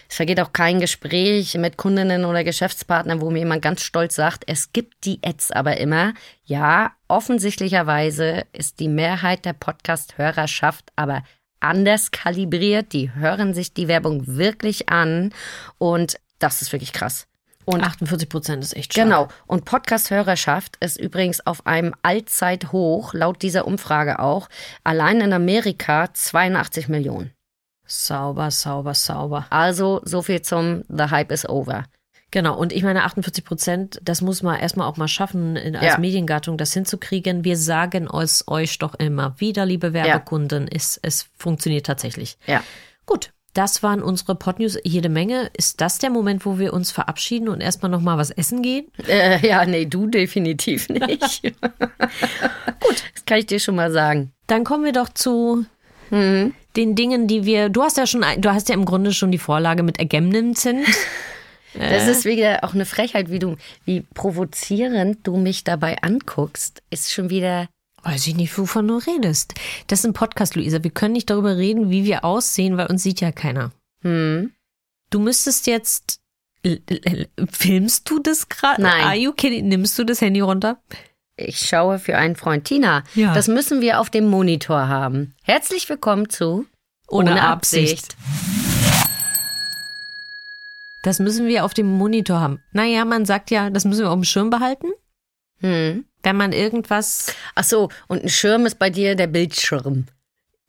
[0.09, 4.43] es vergeht auch kein Gespräch mit Kundinnen oder Geschäftspartnern, wo mir jemand ganz stolz sagt,
[4.47, 6.13] es gibt die Ads aber immer.
[6.43, 11.23] Ja, offensichtlicherweise ist die Mehrheit der Podcast-Hörerschaft aber
[11.59, 12.91] anders kalibriert.
[12.93, 15.31] Die hören sich die Werbung wirklich an.
[15.77, 17.27] Und das ist wirklich krass.
[17.65, 19.05] Und 48 Prozent ist echt stark.
[19.05, 19.27] Genau.
[19.47, 24.49] Und Podcast-Hörerschaft ist übrigens auf einem Allzeithoch, laut dieser Umfrage auch.
[24.83, 27.31] Allein in Amerika 82 Millionen.
[27.85, 29.45] Sauber, sauber, sauber.
[29.49, 31.85] Also so viel zum The Hype is over.
[32.31, 35.93] Genau, und ich meine 48 Prozent, das muss man erstmal auch mal schaffen, in, als
[35.93, 35.97] Ja.
[35.97, 37.43] Mediengattung das hinzukriegen.
[37.43, 42.37] Wir sagen es euch doch immer wieder, liebe Werbekunden, es, es funktioniert tatsächlich.
[42.47, 42.63] Ja.
[43.05, 45.49] Gut, das waren unsere Podnews, jede Menge.
[45.57, 48.87] Ist das der Moment, wo wir uns verabschieden und erstmal noch mal was essen gehen?
[49.07, 51.43] Äh, ja, nee, du definitiv nicht.
[52.79, 54.31] Gut, das kann ich dir schon mal sagen.
[54.47, 55.65] Dann kommen wir doch zu
[56.75, 59.37] Den Dingen, die wir, du hast ja schon, du hast ja im Grunde schon die
[59.37, 60.55] Vorlage mit Agamemnon.
[61.73, 67.13] Das ist wieder auch eine Frechheit, wie du, wie provozierend du mich dabei anguckst, ist
[67.13, 67.69] schon wieder.
[68.03, 69.53] Weiß ich nicht, wovon du redest.
[69.87, 70.83] Das ist ein Podcast, Luisa.
[70.83, 73.71] Wir können nicht darüber reden, wie wir aussehen, weil uns sieht ja keiner.
[74.01, 74.51] Hm.
[75.11, 76.19] Du müsstest jetzt.
[77.51, 78.81] Filmst du das gerade?
[78.81, 79.03] Nein.
[79.03, 79.67] Are you kidding?
[79.67, 80.79] Nimmst du das Handy runter?
[81.37, 82.65] Ich schaue für einen Freund.
[82.65, 83.33] Tina, Ja.
[83.33, 85.33] das müssen wir auf dem Monitor haben.
[85.43, 86.65] Herzlich willkommen zu
[87.07, 88.15] Ohne Absicht.
[91.03, 92.61] Das müssen wir auf dem Monitor haben.
[92.73, 94.87] Naja, man sagt ja, das müssen wir auf dem Schirm behalten.
[95.61, 96.05] Hm.
[96.23, 97.33] Wenn man irgendwas.
[97.55, 100.05] Ach so, und ein Schirm ist bei dir der Bildschirm.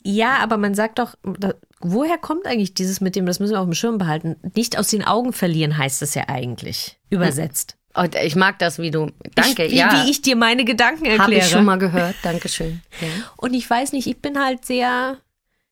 [0.05, 3.61] Ja, aber man sagt doch, da, woher kommt eigentlich dieses mit dem, das müssen wir
[3.61, 4.37] auf dem Schirm behalten?
[4.55, 6.99] Nicht aus den Augen verlieren heißt es ja eigentlich.
[7.11, 7.77] Übersetzt.
[7.95, 9.11] Und ich mag das, wie du.
[9.35, 9.93] Danke, ich, wie, ja.
[9.93, 11.23] Wie ich dir meine Gedanken erkläre.
[11.23, 12.15] Habe ich schon mal gehört.
[12.23, 12.83] Dankeschön.
[13.01, 13.09] Ja.
[13.37, 15.19] Und ich weiß nicht, ich bin halt sehr,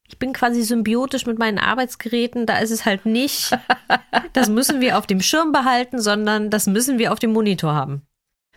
[0.08, 2.44] ich bin quasi symbiotisch mit meinen Arbeitsgeräten.
[2.44, 3.56] Da ist es halt nicht,
[4.32, 8.02] das müssen wir auf dem Schirm behalten, sondern das müssen wir auf dem Monitor haben.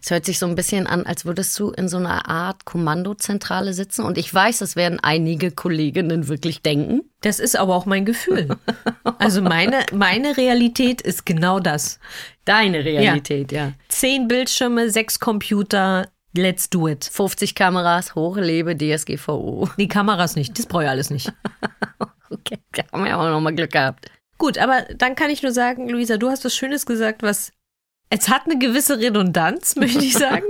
[0.04, 3.74] Es hört sich so ein bisschen an, als würdest du in so einer Art Kommandozentrale
[3.74, 4.04] sitzen.
[4.04, 7.04] Und ich weiß, das werden einige Kolleginnen wirklich denken.
[7.22, 8.50] Das ist aber auch mein Gefühl.
[9.20, 12.00] Also meine, meine Realität ist genau das.
[12.44, 13.72] Deine Realität, ja.
[13.88, 17.06] Zehn Bildschirme, sechs Computer, let's do it.
[17.06, 19.70] 50 Kameras, hoch lebe DSGVO.
[19.78, 21.32] Die Kameras nicht, das brauche ich alles nicht.
[22.30, 24.10] Okay, da haben wir auch noch mal Glück gehabt.
[24.40, 27.52] Gut, aber dann kann ich nur sagen, Luisa, du hast was Schönes gesagt, was
[28.16, 30.46] es hat eine gewisse Redundanz, möchte ich sagen,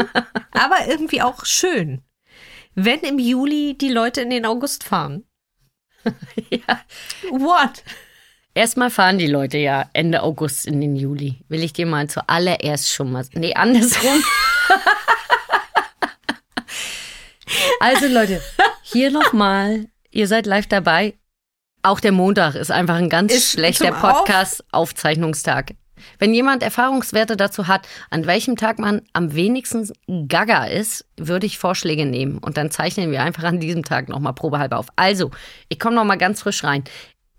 [0.52, 2.02] aber irgendwie auch schön.
[2.76, 5.23] Wenn im Juli die Leute in den August fahren.
[6.49, 6.82] Ja.
[7.32, 7.82] What?
[8.54, 11.45] Erstmal fahren die Leute ja Ende August in den Juli.
[11.47, 13.26] Will ich dir mal zuallererst schon mal.
[13.32, 14.21] Nee, andersrum.
[17.80, 18.41] also Leute,
[18.82, 19.86] hier nochmal.
[20.12, 21.13] Ihr seid live dabei.
[21.84, 25.76] Auch der Montag ist einfach ein ganz Ist schlechter Podcast-Aufzeichnungstag.
[26.19, 29.91] Wenn jemand Erfahrungswerte dazu hat, an welchem Tag man am wenigsten
[30.27, 32.37] gaga ist, würde ich Vorschläge nehmen.
[32.37, 34.87] Und dann zeichnen wir einfach an diesem Tag nochmal probehalber auf.
[34.95, 35.31] Also,
[35.69, 36.83] ich komme nochmal ganz frisch rein.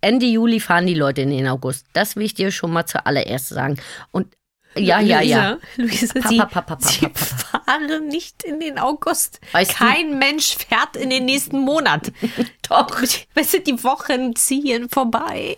[0.01, 1.87] Ende Juli fahren die Leute in den August.
[1.95, 3.79] Das will ich dir schon mal zuallererst sagen.
[4.11, 4.29] Und
[4.77, 5.59] ja, ja, ja.
[5.77, 9.41] Luisa, Papa, sie, Papa, Fahren nicht in den August.
[9.53, 12.13] Weißt du- Kein Mensch fährt in den nächsten Monat.
[12.69, 13.01] Doch.
[13.35, 15.57] Weißt du, die Wochen ziehen vorbei.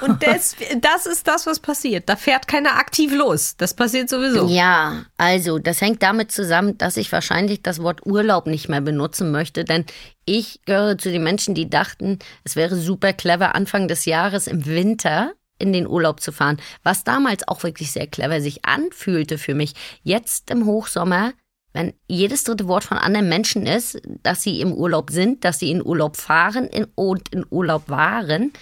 [0.00, 2.08] Und das, das ist das, was passiert.
[2.08, 3.56] Da fährt keiner aktiv los.
[3.56, 4.48] Das passiert sowieso.
[4.48, 9.30] Ja, also das hängt damit zusammen, dass ich wahrscheinlich das Wort Urlaub nicht mehr benutzen
[9.30, 9.84] möchte, denn
[10.24, 14.66] ich gehöre zu den Menschen, die dachten, es wäre super clever, Anfang des Jahres im
[14.66, 19.54] Winter in den Urlaub zu fahren, was damals auch wirklich sehr clever sich anfühlte für
[19.54, 19.72] mich.
[20.02, 21.32] Jetzt im Hochsommer,
[21.76, 25.70] wenn jedes dritte Wort von anderen Menschen ist, dass sie im Urlaub sind, dass sie
[25.70, 28.52] in Urlaub fahren in, und in Urlaub waren,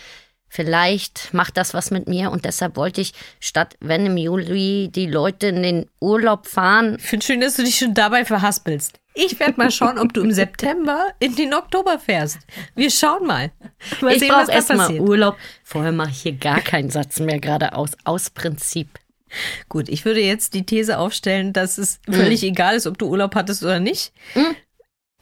[0.55, 5.09] Vielleicht macht das was mit mir und deshalb wollte ich, statt wenn im Juli die
[5.09, 9.00] Leute in den Urlaub fahren, Ich finde schön, dass du dich schon dabei verhaspelst.
[9.14, 12.38] Ich werde mal schauen, ob du im September in den Oktober fährst.
[12.77, 13.50] Wir schauen mal.
[14.00, 15.00] mal ich brauche erstmal.
[15.00, 15.37] Urlaub.
[15.64, 18.90] Vorher mache ich hier gar keinen Satz mehr geradeaus, aus Prinzip.
[19.68, 23.35] Gut, ich würde jetzt die These aufstellen, dass es völlig egal ist, ob du Urlaub
[23.35, 24.12] hattest oder nicht.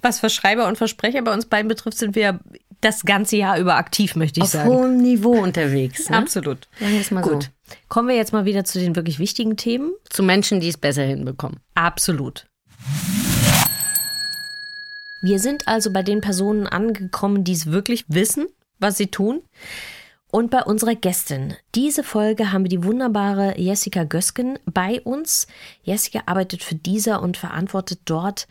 [0.01, 2.41] Was Verschreiber und Versprecher bei uns beiden betrifft, sind wir
[2.81, 4.71] das ganze Jahr über aktiv, möchte ich Auf sagen.
[4.71, 6.11] hohem Niveau unterwegs.
[6.11, 6.17] Ne?
[6.17, 6.69] Absolut.
[7.23, 7.45] Gut.
[7.45, 7.75] so.
[7.89, 9.93] Kommen wir jetzt mal wieder zu den wirklich wichtigen Themen.
[10.11, 11.61] Zu Menschen, die es besser hinbekommen.
[11.75, 12.47] Absolut.
[15.23, 18.47] Wir sind also bei den Personen angekommen, die es wirklich wissen,
[18.81, 19.43] was sie tun.
[20.35, 21.57] Und bei unserer Gästin.
[21.75, 25.47] Diese Folge haben wir die wunderbare Jessica Gösken bei uns.
[25.83, 28.49] Jessica arbeitet für dieser und verantwortet dort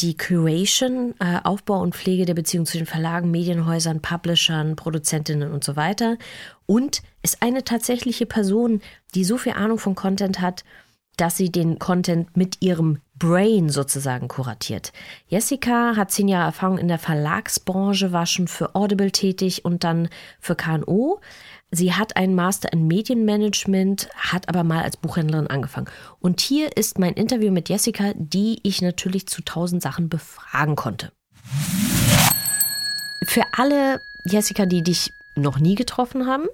[0.00, 5.64] die Curation, äh, Aufbau und Pflege der Beziehung zu den Verlagen, Medienhäusern, Publishern, Produzentinnen und
[5.64, 6.18] so weiter.
[6.66, 8.82] Und ist eine tatsächliche Person,
[9.14, 10.62] die so viel Ahnung von Content hat,
[11.16, 14.92] dass sie den Content mit ihrem Brain sozusagen kuratiert.
[15.28, 20.08] Jessica hat zehn Jahre Erfahrung in der Verlagsbranche, war schon für Audible tätig und dann
[20.40, 21.20] für KNO.
[21.70, 25.88] Sie hat einen Master in Medienmanagement, hat aber mal als Buchhändlerin angefangen.
[26.20, 31.12] Und hier ist mein Interview mit Jessica, die ich natürlich zu tausend Sachen befragen konnte.
[33.24, 36.46] Für alle, Jessica, die dich noch nie getroffen haben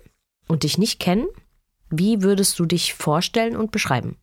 [0.48, 1.26] und dich nicht kennen,
[1.90, 4.16] wie würdest du dich vorstellen und beschreiben?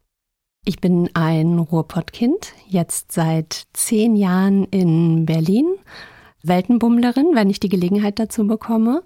[0.65, 5.65] Ich bin ein Ruhrpottkind, jetzt seit zehn Jahren in Berlin,
[6.43, 9.03] Weltenbummlerin, wenn ich die Gelegenheit dazu bekomme,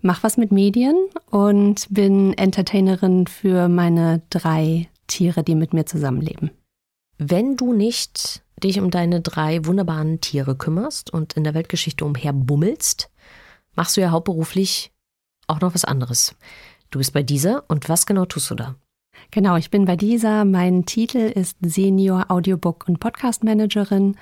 [0.00, 0.96] mach was mit Medien
[1.30, 6.50] und bin Entertainerin für meine drei Tiere, die mit mir zusammenleben.
[7.18, 13.10] Wenn du nicht dich um deine drei wunderbaren Tiere kümmerst und in der Weltgeschichte umherbummelst,
[13.74, 14.92] machst du ja hauptberuflich
[15.46, 16.34] auch noch was anderes.
[16.90, 18.76] Du bist bei dieser und was genau tust du da?
[19.30, 20.44] Genau, ich bin bei dieser.
[20.44, 24.16] Mein Titel ist Senior Audiobook und Podcast Managerin.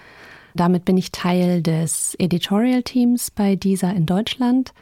[0.55, 4.73] Damit bin ich Teil des Editorial Teams bei dieser in Deutschland,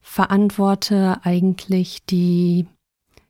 [0.00, 2.66] verantworte eigentlich die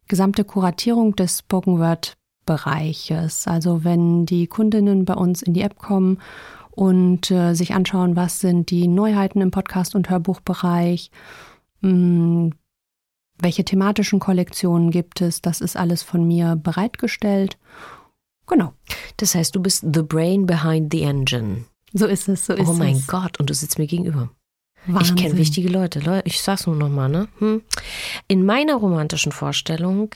[0.09, 3.47] gesamte Kuratierung des Spoken Word Bereiches.
[3.47, 6.19] Also wenn die Kundinnen bei uns in die App kommen
[6.71, 11.11] und äh, sich anschauen, was sind die Neuheiten im Podcast- und Hörbuchbereich,
[11.81, 12.53] mh, hm,
[13.39, 17.59] welche thematischen Kollektionen gibt es, das ist alles von mir bereitgestellt.
[18.47, 18.73] Genau.
[19.17, 21.65] Das heißt, du bist the brain behind the engine.
[21.93, 22.69] So ist es, so ist es.
[22.69, 23.07] Oh mein es.
[23.07, 24.31] Gott, und du sitzt mir gegenüber.
[24.87, 25.17] Wahnsinn.
[25.17, 26.23] Ich kenne wichtige Leute.
[26.25, 27.29] Ich sag's nur nochmal, ne?
[27.39, 27.63] Hm.
[28.29, 30.11] In meiner romantischen Vorstellung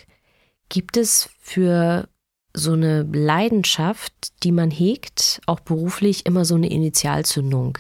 [0.69, 2.09] gibt es für
[2.53, 7.79] so eine Leidenschaft, die man hegt, auch beruflich immer so eine Initialzündung.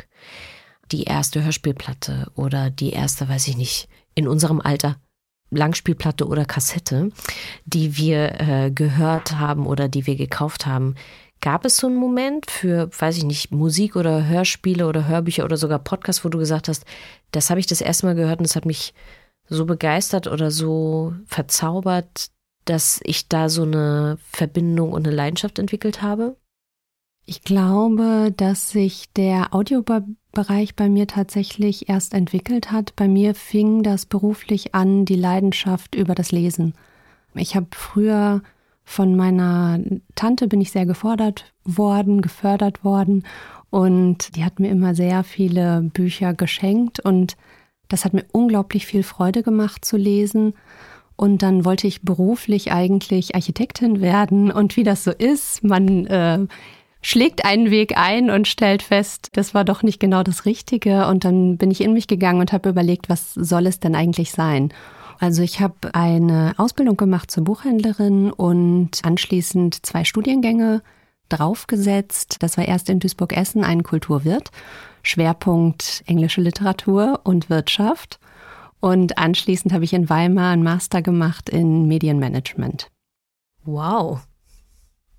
[0.92, 4.96] Die erste Hörspielplatte oder die erste, weiß ich nicht, in unserem Alter
[5.50, 7.10] Langspielplatte oder Kassette,
[7.64, 10.94] die wir äh, gehört haben oder die wir gekauft haben.
[11.40, 15.56] Gab es so einen Moment für, weiß ich nicht, Musik oder Hörspiele oder Hörbücher oder
[15.56, 16.84] sogar Podcasts, wo du gesagt hast,
[17.30, 18.92] das habe ich das erste Mal gehört und es hat mich
[19.48, 22.30] so begeistert oder so verzaubert,
[22.64, 26.36] dass ich da so eine Verbindung und eine Leidenschaft entwickelt habe?
[27.24, 29.52] Ich glaube, dass sich der
[30.38, 32.94] Audiobereich bei mir tatsächlich erst entwickelt hat.
[32.94, 36.74] Bei mir fing das beruflich an, die Leidenschaft über das Lesen.
[37.34, 38.42] Ich habe früher
[38.84, 39.80] von meiner
[40.14, 43.24] Tante bin ich sehr gefordert worden, gefördert worden
[43.70, 47.36] und die hat mir immer sehr viele Bücher geschenkt und
[47.88, 50.54] das hat mir unglaublich viel Freude gemacht zu lesen.
[51.16, 54.52] Und dann wollte ich beruflich eigentlich Architektin werden.
[54.52, 56.46] Und wie das so ist, man äh,
[57.00, 61.06] schlägt einen Weg ein und stellt fest, das war doch nicht genau das Richtige.
[61.06, 64.32] Und dann bin ich in mich gegangen und habe überlegt, was soll es denn eigentlich
[64.32, 64.72] sein?
[65.20, 70.82] Also ich habe eine Ausbildung gemacht zur Buchhändlerin und anschließend zwei Studiengänge
[71.28, 72.36] draufgesetzt.
[72.40, 74.50] Das war erst in Duisburg-Essen ein Kulturwirt,
[75.02, 78.20] Schwerpunkt englische Literatur und Wirtschaft.
[78.80, 82.90] Und anschließend habe ich in Weimar einen Master gemacht in Medienmanagement.
[83.64, 84.27] Wow.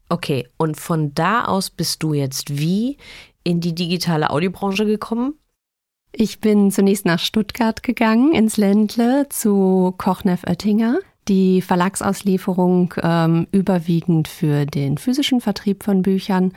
[0.09, 2.97] Okay, und von da aus bist du jetzt wie
[3.43, 5.35] in die digitale Audiobranche gekommen?
[6.11, 10.99] Ich bin zunächst nach Stuttgart gegangen, ins Ländle zu Kochneff Oettinger.
[11.27, 16.53] Die Verlagsauslieferung ähm, überwiegend für den physischen Vertrieb von Büchern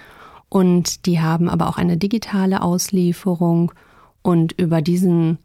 [0.49, 3.73] und die haben aber auch eine digitale Auslieferung
[4.23, 5.39] und über diesen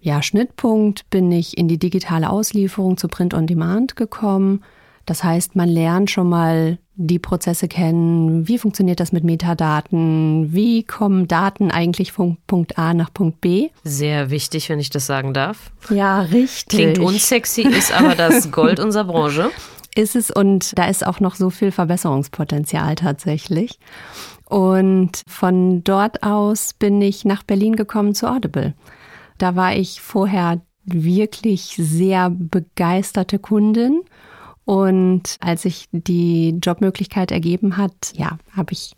[0.00, 4.64] ja, Schnittpunkt bin ich in die digitale Auslieferung zu Print on Demand gekommen.
[5.06, 8.46] Das heißt, man lernt schon mal die Prozesse kennen.
[8.46, 10.52] Wie funktioniert das mit Metadaten?
[10.52, 13.70] Wie kommen Daten eigentlich von Punkt A nach Punkt B?
[13.82, 15.72] Sehr wichtig, wenn ich das sagen darf.
[15.90, 16.78] Ja, richtig.
[16.78, 19.50] Klingt unsexy, ist aber das Gold unserer Branche.
[19.96, 23.78] Ist es und da ist auch noch so viel Verbesserungspotenzial tatsächlich.
[24.46, 28.74] Und von dort aus bin ich nach Berlin gekommen zu Audible.
[29.38, 34.02] Da war ich vorher wirklich sehr begeisterte Kundin.
[34.64, 38.94] Und als sich die Jobmöglichkeit ergeben hat, ja, habe ich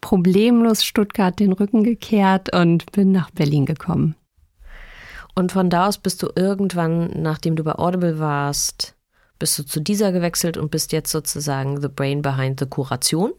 [0.00, 4.16] problemlos Stuttgart den Rücken gekehrt und bin nach Berlin gekommen.
[5.34, 8.96] Und von da aus bist du irgendwann, nachdem du bei Audible warst,
[9.38, 13.32] bist du zu dieser gewechselt und bist jetzt sozusagen the brain behind the Kuration?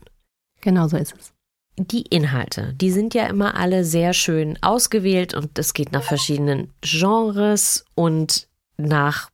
[0.61, 1.33] Genau so ist es
[1.77, 6.71] die Inhalte, die sind ja immer alle sehr schön ausgewählt und es geht nach verschiedenen
[6.81, 9.29] Genres und nach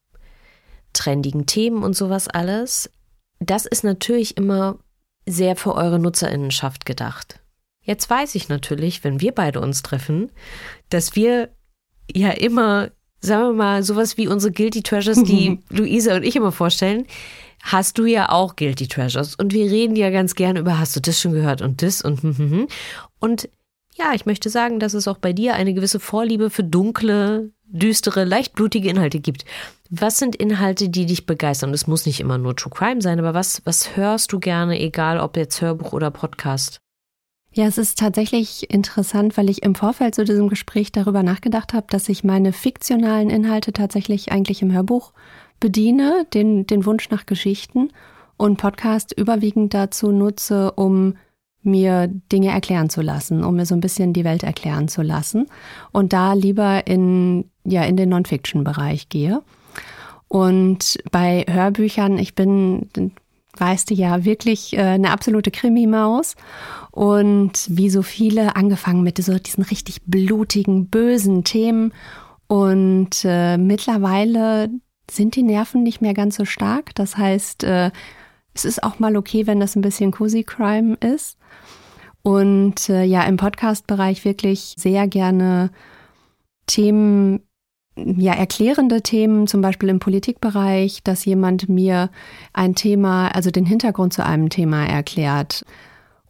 [0.93, 2.89] trendigen Themen und sowas alles.
[3.39, 4.79] Das ist natürlich immer
[5.25, 7.39] sehr für eure Nutzerinnenschaft gedacht.
[7.81, 10.31] Jetzt weiß ich natürlich, wenn wir beide uns treffen,
[10.89, 11.49] dass wir
[12.13, 16.51] ja immer, sagen wir mal, sowas wie unsere Guilty Treasures, die Luisa und ich immer
[16.51, 17.05] vorstellen,
[17.61, 19.35] hast du ja auch Guilty Treasures.
[19.35, 22.21] Und wir reden ja ganz gerne über, hast du das schon gehört und das und
[22.21, 22.67] hm, hm, hm.
[23.19, 23.49] Und
[23.95, 28.23] ja, ich möchte sagen, dass es auch bei dir eine gewisse Vorliebe für dunkle, düstere,
[28.23, 29.45] leichtblutige Inhalte gibt.
[29.89, 31.73] Was sind Inhalte, die dich begeistern?
[31.73, 35.19] Es muss nicht immer nur True Crime sein, aber was, was hörst du gerne, egal
[35.19, 36.79] ob jetzt Hörbuch oder Podcast?
[37.51, 41.87] Ja, es ist tatsächlich interessant, weil ich im Vorfeld zu diesem Gespräch darüber nachgedacht habe,
[41.89, 45.13] dass ich meine fiktionalen Inhalte tatsächlich eigentlich im Hörbuch
[45.59, 47.89] bediene, den, den Wunsch nach Geschichten
[48.37, 51.15] und Podcast überwiegend dazu nutze, um
[51.61, 55.47] mir Dinge erklären zu lassen, um mir so ein bisschen die Welt erklären zu lassen
[55.91, 59.41] und da lieber in, ja, in den Non-Fiction-Bereich gehe.
[60.27, 62.89] Und bei Hörbüchern, ich bin,
[63.57, 66.35] weißt du ja, wirklich äh, eine absolute Krimi-Maus
[66.91, 71.93] und wie so viele angefangen mit so diesen richtig blutigen, bösen Themen
[72.49, 74.71] Und äh, mittlerweile
[75.09, 76.95] sind die Nerven nicht mehr ganz so stark.
[76.95, 77.91] Das heißt, äh,
[78.55, 81.37] es ist auch mal okay, wenn das ein bisschen Cozy Crime ist.
[82.23, 85.69] Und äh, ja, im Podcast-Bereich wirklich sehr gerne
[86.65, 87.41] Themen,
[88.17, 92.09] ja, erklärende Themen, zum Beispiel im Politikbereich, dass jemand mir
[92.53, 95.65] ein Thema, also den Hintergrund zu einem Thema erklärt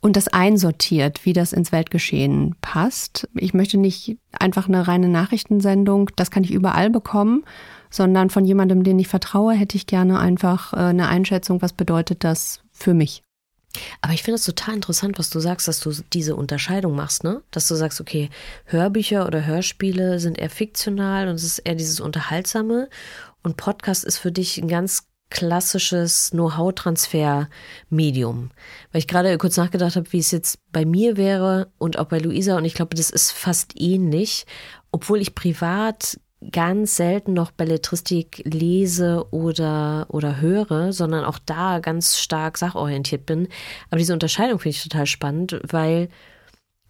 [0.01, 3.27] und das einsortiert, wie das ins Weltgeschehen passt.
[3.35, 7.43] Ich möchte nicht einfach eine reine Nachrichtensendung, das kann ich überall bekommen,
[7.89, 12.23] sondern von jemandem, den ich vertraue, hätte ich gerne einfach äh, eine Einschätzung, was bedeutet
[12.23, 13.23] das für mich.
[14.01, 17.43] Aber ich finde es total interessant, was du sagst, dass du diese Unterscheidung machst, ne?
[17.51, 18.31] Dass du sagst, okay,
[18.65, 22.89] Hörbücher oder Hörspiele sind eher fiktional und es ist eher dieses Unterhaltsame
[23.43, 28.49] und Podcast ist für dich ein ganz klassisches Know-how-Transfer-Medium.
[28.91, 32.17] Weil ich gerade kurz nachgedacht habe, wie es jetzt bei mir wäre und auch bei
[32.17, 34.47] Luisa und ich glaube, das ist fast ähnlich,
[34.91, 36.19] obwohl ich privat
[36.51, 43.49] ganz selten noch Belletristik lese oder, oder höre, sondern auch da ganz stark sachorientiert bin.
[43.89, 46.09] Aber diese Unterscheidung finde ich total spannend, weil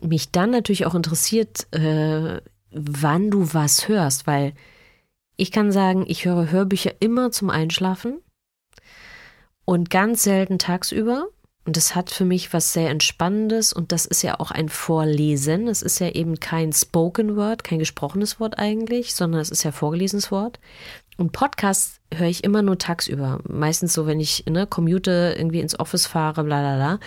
[0.02, 4.54] mich dann natürlich auch interessiert, äh, wann du was hörst, weil
[5.36, 8.22] ich kann sagen, ich höre Hörbücher immer zum Einschlafen
[9.66, 11.28] und ganz selten tagsüber.
[11.70, 15.68] Und das hat für mich was sehr Entspannendes und das ist ja auch ein Vorlesen.
[15.68, 19.72] Es ist ja eben kein Spoken Word, kein gesprochenes Wort eigentlich, sondern es ist ja
[19.72, 20.60] vorgelesenes Wort.
[21.20, 23.40] Und Podcasts höre ich immer nur tagsüber.
[23.46, 27.00] Meistens so, wenn ich ne, commute, irgendwie ins Office fahre, bla bla bla.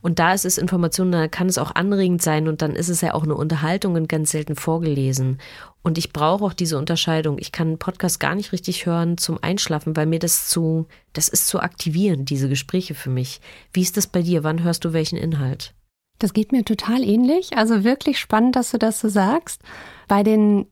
[0.00, 3.00] Und da ist es Information, da kann es auch anregend sein und dann ist es
[3.00, 5.38] ja auch eine Unterhaltung und ganz selten vorgelesen.
[5.82, 7.38] Und ich brauche auch diese Unterscheidung.
[7.38, 11.28] Ich kann einen Podcast gar nicht richtig hören zum Einschlafen, weil mir das zu, das
[11.28, 13.40] ist zu aktivieren, diese Gespräche für mich.
[13.72, 14.42] Wie ist das bei dir?
[14.42, 15.74] Wann hörst du welchen Inhalt?
[16.18, 17.56] Das geht mir total ähnlich.
[17.56, 19.62] Also wirklich spannend, dass du das so sagst.
[20.08, 20.66] Bei den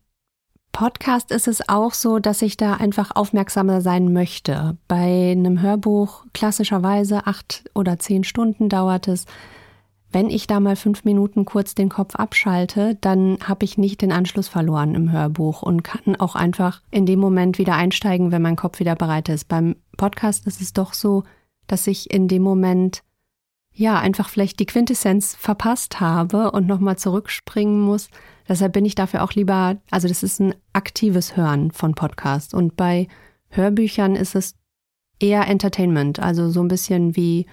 [0.73, 4.77] Podcast ist es auch so, dass ich da einfach aufmerksamer sein möchte.
[4.87, 9.25] Bei einem Hörbuch klassischerweise acht oder zehn Stunden dauert es.
[10.11, 14.13] Wenn ich da mal fünf Minuten kurz den Kopf abschalte, dann habe ich nicht den
[14.13, 18.57] Anschluss verloren im Hörbuch und kann auch einfach in dem Moment wieder einsteigen, wenn mein
[18.57, 19.49] Kopf wieder bereit ist.
[19.49, 21.25] Beim Podcast ist es doch so,
[21.67, 23.03] dass ich in dem Moment
[23.73, 28.09] ja einfach vielleicht die Quintessenz verpasst habe und nochmal zurückspringen muss
[28.49, 32.55] Deshalb bin ich dafür auch lieber, also das ist ein aktives Hören von Podcasts.
[32.55, 33.09] Und bei
[33.51, 34.55] Hörbüchern ist es
[35.21, 37.47] eher Entertainment, also so ein bisschen wie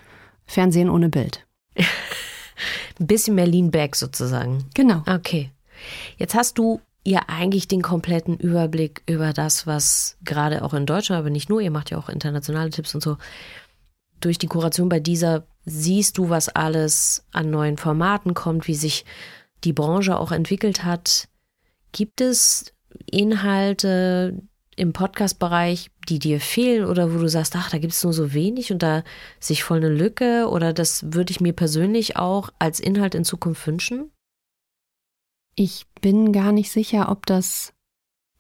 [0.46, 1.46] Fernsehen ohne Bild.
[3.00, 4.66] ein bisschen mehr Lean Back sozusagen.
[4.74, 5.04] Genau.
[5.08, 5.52] Okay.
[6.18, 11.20] Jetzt hast du ja eigentlich den kompletten Überblick über das, was gerade auch in Deutschland,
[11.20, 13.18] aber nicht nur, ihr macht ja auch internationale Tipps und so.
[14.22, 19.06] Durch die Kuration bei dieser siehst du, was alles an neuen Formaten kommt, wie sich
[19.66, 21.28] die Branche auch entwickelt hat.
[21.92, 22.74] Gibt es
[23.12, 24.42] Inhalte
[24.76, 28.34] im Podcast-Bereich, die dir fehlen oder wo du sagst, ach, da gibt es nur so
[28.34, 29.04] wenig und da
[29.40, 33.66] sich voll eine Lücke oder das würde ich mir persönlich auch als Inhalt in Zukunft
[33.68, 34.12] wünschen?
[35.56, 37.74] Ich bin gar nicht sicher, ob das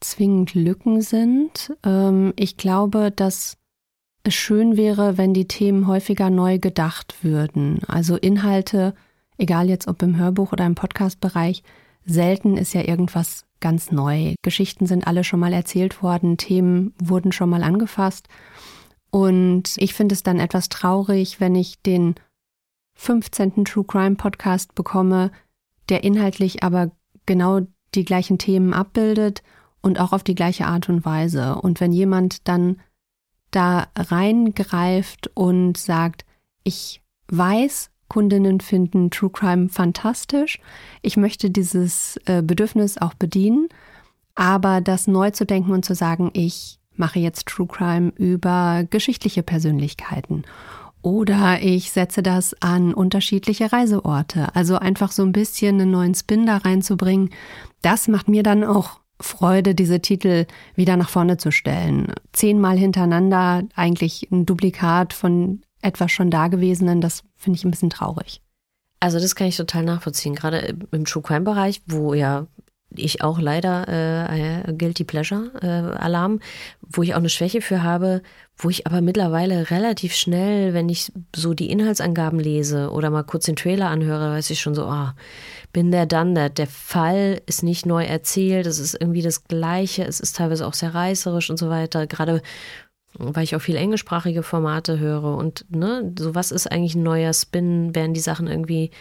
[0.02, 1.74] zwingend Lücken sind.
[1.84, 3.58] Ähm, ich glaube, dass
[4.24, 7.80] es schön wäre, wenn die Themen häufiger neu gedacht würden.
[7.88, 8.94] Also Inhalte
[9.38, 11.64] egal jetzt ob im Hörbuch oder im Podcast-Bereich,
[12.06, 14.36] selten ist ja irgendwas ganz neu.
[14.42, 18.28] Geschichten sind alle schon mal erzählt worden, Themen wurden schon mal angefasst.
[19.10, 22.16] Und ich finde es dann etwas traurig, wenn ich den
[22.96, 23.66] 15.
[23.66, 25.32] True Crime Podcast bekomme,
[25.90, 26.92] der inhaltlich aber
[27.26, 27.62] genau
[27.94, 29.42] die gleichen Themen abbildet
[29.82, 31.56] und auch auf die gleiche Art und Weise.
[31.56, 32.82] Und wenn jemand dann
[33.52, 36.26] da reingreift und sagt,
[36.64, 40.60] ich weiß, Kundinnen finden True Crime fantastisch.
[41.02, 43.70] Ich möchte dieses äh, Bedürfnis auch bedienen,
[44.36, 49.44] aber das neu zu denken und zu sagen, ich mache jetzt True Crime über geschichtliche
[49.44, 50.44] Persönlichkeiten
[51.06, 54.56] oder ich setze das an unterschiedliche Reiseorte.
[54.56, 57.30] Also einfach so ein bisschen einen neuen Spin da reinzubringen.
[57.84, 62.08] Das macht mir dann auch Freude, diese Titel wieder nach vorne zu stellen.
[62.34, 68.42] Zehnmal hintereinander eigentlich ein Duplikat von etwas schon Dagewesenen, das finde ich ein bisschen traurig.
[69.00, 72.48] Also das kann ich total nachvollziehen, gerade im True Crime Bereich, wo ja
[72.98, 76.40] ich auch leider äh, Guilty Pleasure äh, Alarm,
[76.82, 78.22] wo ich auch eine Schwäche für habe,
[78.58, 83.46] wo ich aber mittlerweile relativ schnell, wenn ich so die Inhaltsangaben lese oder mal kurz
[83.46, 85.16] den Trailer anhöre, weiß ich schon so, ah,
[85.74, 86.50] bin der dann der.
[86.50, 90.74] Der Fall ist nicht neu erzählt, es ist irgendwie das Gleiche, es ist teilweise auch
[90.74, 92.08] sehr reißerisch und so weiter.
[92.08, 92.42] Gerade
[93.18, 97.34] weil ich auch viel englischsprachige Formate höre und ne, so was ist eigentlich ein neuer
[97.34, 98.92] Spin, werden die Sachen irgendwie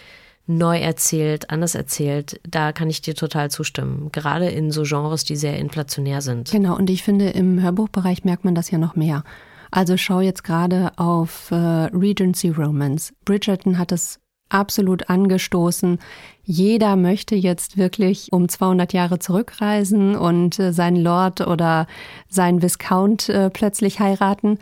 [0.47, 4.11] neu erzählt, anders erzählt, da kann ich dir total zustimmen.
[4.11, 6.51] Gerade in so Genres, die sehr inflationär sind.
[6.51, 9.23] Genau, und ich finde, im Hörbuchbereich merkt man das ja noch mehr.
[9.71, 13.13] Also schau jetzt gerade auf äh, Regency Romance.
[13.25, 15.99] Bridgerton hat es absolut angestoßen.
[16.45, 21.87] Jeder möchte jetzt wirklich um 200 Jahre zurückreisen und äh, seinen Lord oder
[22.29, 24.59] seinen Viscount äh, plötzlich heiraten.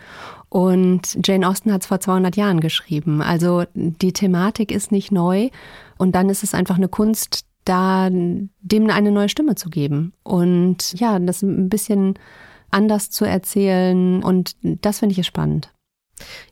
[0.48, 3.22] Und Jane Austen hat es vor 200 Jahren geschrieben.
[3.22, 5.50] Also die Thematik ist nicht neu.
[5.98, 10.14] Und dann ist es einfach eine Kunst, da dem eine neue Stimme zu geben.
[10.24, 12.14] Und ja, das ein bisschen
[12.72, 14.24] anders zu erzählen.
[14.24, 15.70] Und das finde ich spannend.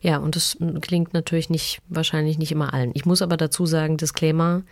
[0.00, 2.90] Ja, und das klingt natürlich nicht, wahrscheinlich nicht immer allen.
[2.94, 4.62] Ich muss aber dazu sagen, Disclaimer,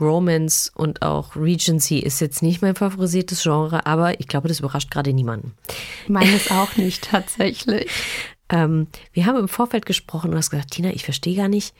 [0.00, 4.90] Romance und auch Regency ist jetzt nicht mein favorisiertes Genre, aber ich glaube, das überrascht
[4.90, 5.54] gerade niemanden.
[6.06, 7.90] Meines auch nicht tatsächlich.
[8.48, 11.74] ähm, wir haben im Vorfeld gesprochen und hast gesagt, Tina, ich verstehe gar nicht,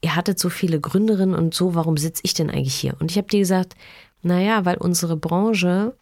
[0.00, 2.96] ihr hattet so viele Gründerinnen und so, warum sitze ich denn eigentlich hier?
[3.00, 3.74] Und ich habe dir gesagt,
[4.22, 5.96] naja, weil unsere Branche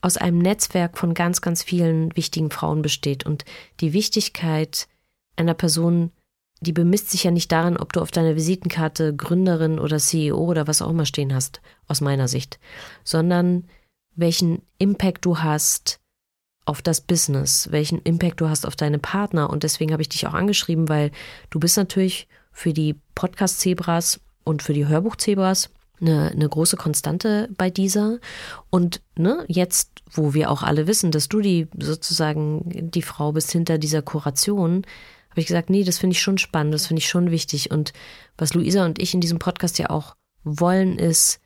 [0.00, 3.44] aus einem Netzwerk von ganz, ganz vielen wichtigen Frauen besteht und
[3.80, 4.88] die Wichtigkeit
[5.36, 6.10] einer Person,
[6.60, 10.66] die bemisst sich ja nicht daran, ob du auf deiner Visitenkarte Gründerin oder CEO oder
[10.66, 12.58] was auch immer stehen hast, aus meiner Sicht,
[13.04, 13.64] sondern
[14.14, 16.00] welchen Impact du hast
[16.64, 19.50] auf das Business, welchen Impact du hast auf deine Partner.
[19.50, 21.12] Und deswegen habe ich dich auch angeschrieben, weil
[21.50, 27.70] du bist natürlich für die Podcast-Zebras und für die Hörbuch-Zebras eine, eine große Konstante bei
[27.70, 28.18] dieser.
[28.70, 33.52] Und ne, jetzt, wo wir auch alle wissen, dass du die sozusagen die Frau bist
[33.52, 34.82] hinter dieser Kuration,
[35.36, 37.70] habe ich gesagt, nee, das finde ich schon spannend, das finde ich schon wichtig.
[37.70, 37.92] Und
[38.38, 41.40] was Luisa und ich in diesem Podcast ja auch wollen, ist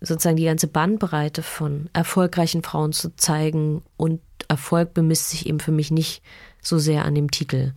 [0.00, 3.82] sozusagen die ganze Bandbreite von erfolgreichen Frauen zu zeigen.
[3.98, 6.22] Und Erfolg bemisst sich eben für mich nicht
[6.62, 7.74] so sehr an dem Titel.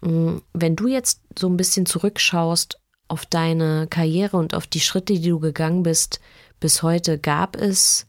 [0.00, 5.12] Mm, wenn du jetzt so ein bisschen zurückschaust auf deine Karriere und auf die Schritte,
[5.12, 6.18] die du gegangen bist
[6.60, 8.06] bis heute, gab es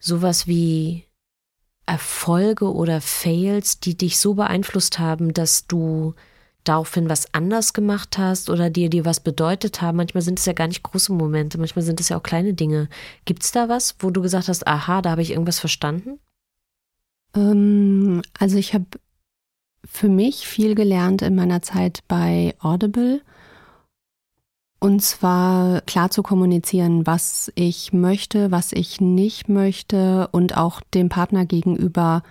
[0.00, 1.06] sowas wie
[1.92, 6.14] Erfolge oder Fails, die dich so beeinflusst haben, dass du
[6.64, 9.98] daraufhin was anders gemacht hast oder dir dir was bedeutet haben?
[9.98, 12.88] Manchmal sind es ja gar nicht große Momente, manchmal sind es ja auch kleine Dinge.
[13.26, 16.18] Gibt es da was, wo du gesagt hast, aha, da habe ich irgendwas verstanden?
[17.36, 18.86] Ähm, also ich habe
[19.84, 23.20] für mich viel gelernt in meiner Zeit bei Audible
[24.82, 31.08] und zwar klar zu kommunizieren, was ich möchte, was ich nicht möchte und auch dem
[31.08, 32.24] Partner gegenüber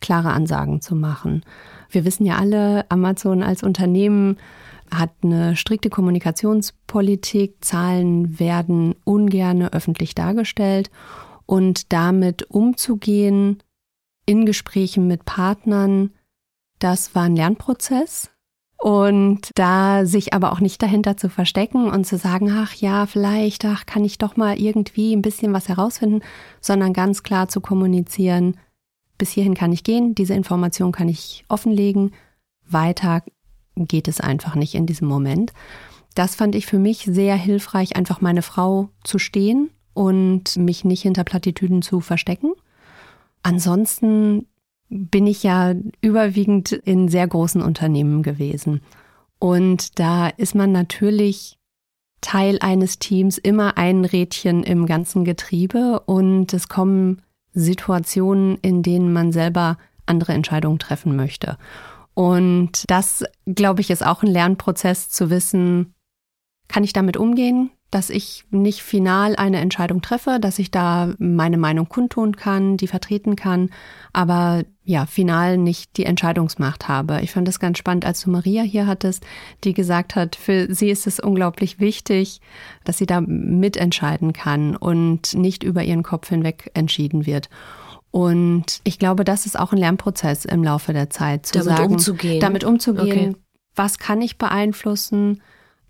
[0.00, 1.44] klare Ansagen zu machen.
[1.90, 4.38] Wir wissen ja alle, Amazon als Unternehmen
[4.92, 7.64] hat eine strikte Kommunikationspolitik.
[7.64, 10.90] Zahlen werden ungern öffentlich dargestellt.
[11.46, 13.62] Und damit umzugehen
[14.26, 16.10] in Gesprächen mit Partnern,
[16.80, 18.31] das war ein Lernprozess.
[18.82, 23.64] Und da sich aber auch nicht dahinter zu verstecken und zu sagen, ach ja, vielleicht,
[23.64, 26.20] ach, kann ich doch mal irgendwie ein bisschen was herausfinden,
[26.60, 28.56] sondern ganz klar zu kommunizieren,
[29.18, 32.10] bis hierhin kann ich gehen, diese Information kann ich offenlegen,
[32.66, 33.22] weiter
[33.76, 35.52] geht es einfach nicht in diesem Moment.
[36.16, 41.02] Das fand ich für mich sehr hilfreich, einfach meine Frau zu stehen und mich nicht
[41.02, 42.50] hinter Plattitüden zu verstecken.
[43.44, 44.48] Ansonsten
[44.92, 48.82] bin ich ja überwiegend in sehr großen Unternehmen gewesen.
[49.38, 51.58] Und da ist man natürlich
[52.20, 57.22] Teil eines Teams, immer ein Rädchen im ganzen Getriebe und es kommen
[57.52, 61.58] Situationen, in denen man selber andere Entscheidungen treffen möchte.
[62.14, 65.94] Und das, glaube ich, ist auch ein Lernprozess zu wissen,
[66.68, 67.70] kann ich damit umgehen?
[67.92, 72.86] Dass ich nicht final eine Entscheidung treffe, dass ich da meine Meinung kundtun kann, die
[72.86, 73.68] vertreten kann,
[74.14, 77.20] aber ja, final nicht die Entscheidungsmacht habe.
[77.20, 79.24] Ich fand das ganz spannend, als du Maria hier hattest,
[79.62, 82.40] die gesagt hat, für sie ist es unglaublich wichtig,
[82.84, 87.50] dass sie da mitentscheiden kann und nicht über ihren Kopf hinweg entschieden wird.
[88.10, 91.92] Und ich glaube, das ist auch ein Lernprozess im Laufe der Zeit, zu damit sagen,
[91.92, 92.40] umzugehen.
[92.40, 93.36] damit umzugehen, okay.
[93.76, 95.42] was kann ich beeinflussen,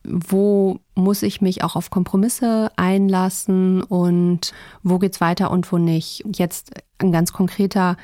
[0.05, 6.25] wo muss ich mich auch auf Kompromisse einlassen und wo geht's weiter und wo nicht.
[6.35, 7.97] Jetzt ein ganz konkreter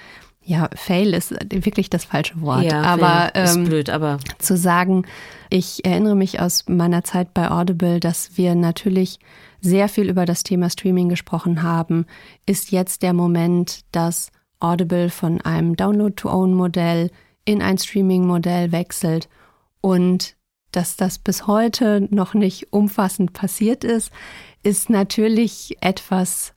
[0.49, 2.65] ja, Fail ist wirklich das falsche Wort.
[2.65, 5.05] Ja, aber ist ähm, blöd, aber zu sagen,
[5.51, 9.19] ich erinnere mich aus meiner Zeit bei Audible, dass wir natürlich
[9.61, 12.07] sehr viel über das Thema Streaming gesprochen haben,
[12.47, 17.11] ist jetzt der Moment, dass Audible von einem Download-to-Own-Modell
[17.45, 19.29] in ein Streaming-Modell wechselt
[19.83, 20.38] und
[20.73, 24.11] dass das bis heute noch nicht umfassend passiert ist,
[24.62, 26.55] ist natürlich etwas,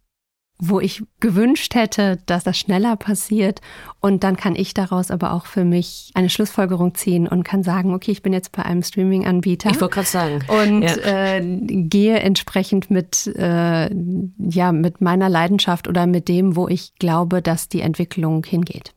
[0.64, 3.62] wo ich gewünscht hätte, dass das schneller passiert.
[4.00, 7.96] Und dann kann ich daraus aber auch für mich eine Schlussfolgerung ziehen und kann sagen,
[7.96, 9.72] okay, ich bin jetzt bei einem Streaming-Anbieter.
[9.72, 10.40] Ich wollte gerade sagen.
[10.48, 11.38] Und ja.
[11.38, 13.90] äh, gehe entsprechend mit, äh,
[14.38, 18.94] ja, mit meiner Leidenschaft oder mit dem, wo ich glaube, dass die Entwicklung hingeht.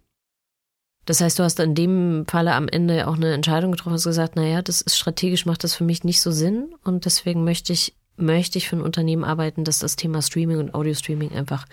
[1.04, 4.36] Das heißt, du hast in dem Falle am Ende auch eine Entscheidung getroffen, hast gesagt,
[4.36, 7.94] naja, das ist strategisch, macht das für mich nicht so Sinn und deswegen möchte ich,
[8.16, 11.66] möchte ich für ein Unternehmen arbeiten, das das Thema Streaming und Audio-Streaming einfach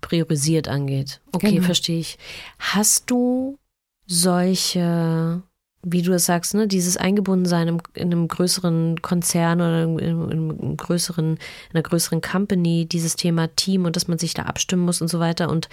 [0.00, 1.20] priorisiert angeht.
[1.32, 1.64] Okay, genau.
[1.64, 2.18] verstehe ich.
[2.58, 3.58] Hast du
[4.06, 5.42] solche,
[5.82, 10.30] wie du es sagst, ne, dieses Eingebundensein in, in einem größeren Konzern oder in, in,
[10.30, 11.38] einem größeren, in
[11.72, 15.20] einer größeren Company, dieses Thema Team und dass man sich da abstimmen muss und so
[15.20, 15.68] weiter und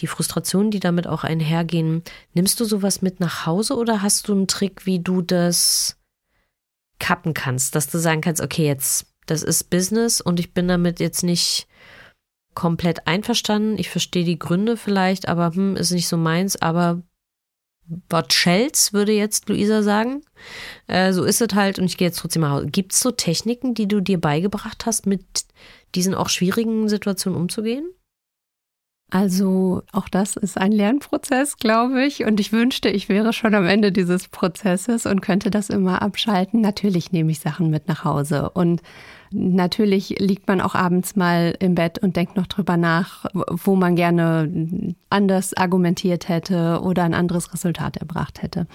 [0.00, 2.02] die Frustrationen, die damit auch einhergehen.
[2.32, 5.96] Nimmst du sowas mit nach Hause oder hast du einen Trick, wie du das
[6.98, 11.00] kappen kannst, dass du sagen kannst, okay, jetzt, das ist Business und ich bin damit
[11.00, 11.66] jetzt nicht
[12.54, 13.78] komplett einverstanden.
[13.78, 17.02] Ich verstehe die Gründe vielleicht, aber hm, ist nicht so meins, aber
[18.08, 20.22] Wort Shells, würde jetzt Luisa sagen.
[20.86, 22.66] Äh, so ist es halt und ich gehe jetzt trotzdem nach Hause.
[22.66, 25.24] Gibt es so Techniken, die du dir beigebracht hast, mit
[25.94, 27.86] diesen auch schwierigen Situationen umzugehen?
[29.14, 32.24] Also auch das ist ein Lernprozess, glaube ich.
[32.24, 36.60] Und ich wünschte, ich wäre schon am Ende dieses Prozesses und könnte das immer abschalten.
[36.60, 38.50] Natürlich nehme ich Sachen mit nach Hause.
[38.50, 38.82] Und
[39.30, 43.94] natürlich liegt man auch abends mal im Bett und denkt noch drüber nach, wo man
[43.94, 48.66] gerne anders argumentiert hätte oder ein anderes Resultat erbracht hätte.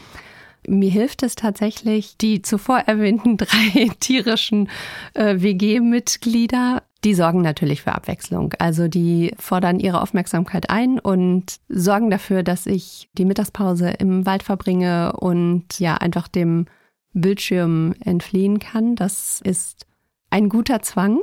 [0.66, 4.70] Mir hilft es tatsächlich, die zuvor erwähnten drei tierischen
[5.16, 8.54] äh, WG-Mitglieder die sorgen natürlich für Abwechslung.
[8.60, 14.44] Also die fordern ihre Aufmerksamkeit ein und sorgen dafür, dass ich die Mittagspause im Wald
[14.44, 16.66] verbringe und ja einfach dem
[17.14, 18.96] Bildschirm entfliehen kann.
[18.96, 19.86] Das ist
[20.30, 21.20] ein guter Zwang.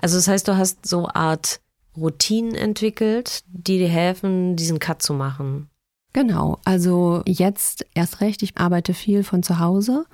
[0.00, 1.60] Also das heißt, du hast so Art
[1.96, 5.68] Routinen entwickelt, die dir helfen, diesen Cut zu machen.
[6.12, 6.58] Genau.
[6.64, 10.06] Also jetzt erst recht, ich arbeite viel von zu Hause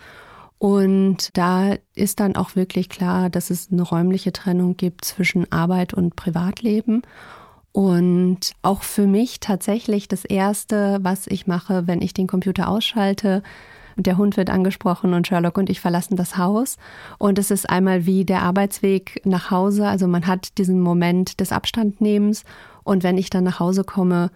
[0.59, 5.93] und da ist dann auch wirklich klar, dass es eine räumliche Trennung gibt zwischen Arbeit
[5.93, 7.03] und Privatleben.
[7.73, 13.43] Und auch für mich tatsächlich das Erste, was ich mache, wenn ich den Computer ausschalte,
[13.97, 16.77] der Hund wird angesprochen und Sherlock und ich verlassen das Haus.
[17.19, 19.87] Und es ist einmal wie der Arbeitsweg nach Hause.
[19.87, 22.45] Also man hat diesen Moment des Abstandnehmens.
[22.83, 24.31] Und wenn ich dann nach Hause komme,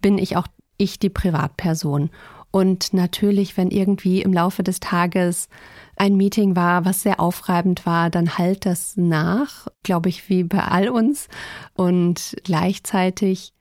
[0.00, 0.46] bin ich auch
[0.76, 2.10] ich die Privatperson.
[2.56, 5.50] Und natürlich, wenn irgendwie im Laufe des Tages
[5.94, 10.64] ein Meeting war, was sehr aufreibend war, dann halt das nach, glaube ich, wie bei
[10.64, 11.28] all uns.
[11.74, 13.52] Und gleichzeitig,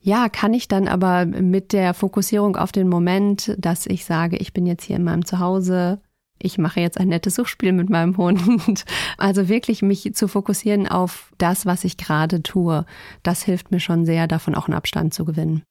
[0.00, 4.52] ja, kann ich dann aber mit der Fokussierung auf den Moment, dass ich sage, ich
[4.52, 6.00] bin jetzt hier in meinem Zuhause,
[6.40, 8.84] ich mache jetzt ein nettes Suchspiel mit meinem Hund.
[9.16, 12.84] Also wirklich mich zu fokussieren auf das, was ich gerade tue,
[13.22, 15.62] das hilft mir schon sehr, davon auch einen Abstand zu gewinnen.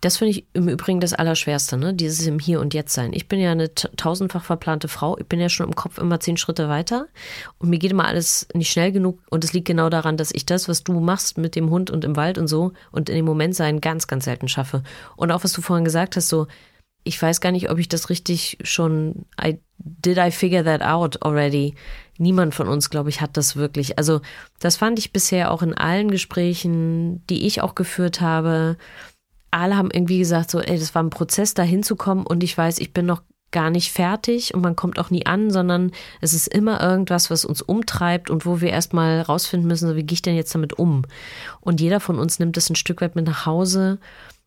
[0.00, 1.94] Das finde ich im Übrigen das Allerschwerste, ne?
[1.94, 3.12] Dieses im Hier und Jetzt sein.
[3.12, 5.16] Ich bin ja eine tausendfach verplante Frau.
[5.18, 7.06] Ich bin ja schon im Kopf immer zehn Schritte weiter.
[7.58, 9.20] Und mir geht immer alles nicht schnell genug.
[9.30, 12.04] Und es liegt genau daran, dass ich das, was du machst mit dem Hund und
[12.04, 14.82] im Wald und so und in dem Moment sein, ganz, ganz selten schaffe.
[15.16, 16.46] Und auch was du vorhin gesagt hast, so,
[17.04, 21.22] ich weiß gar nicht, ob ich das richtig schon, I, did I figure that out
[21.22, 21.74] already?
[22.18, 23.98] Niemand von uns, glaube ich, hat das wirklich.
[23.98, 24.20] Also,
[24.60, 28.76] das fand ich bisher auch in allen Gesprächen, die ich auch geführt habe
[29.52, 32.78] alle haben irgendwie gesagt, so, ey, das war ein Prozess, da hinzukommen und ich weiß,
[32.78, 33.22] ich bin noch
[33.52, 37.44] gar nicht fertig und man kommt auch nie an, sondern es ist immer irgendwas, was
[37.44, 40.78] uns umtreibt und wo wir erstmal rausfinden müssen, so, wie gehe ich denn jetzt damit
[40.78, 41.02] um?
[41.60, 43.98] Und jeder von uns nimmt das ein Stück weit mit nach Hause.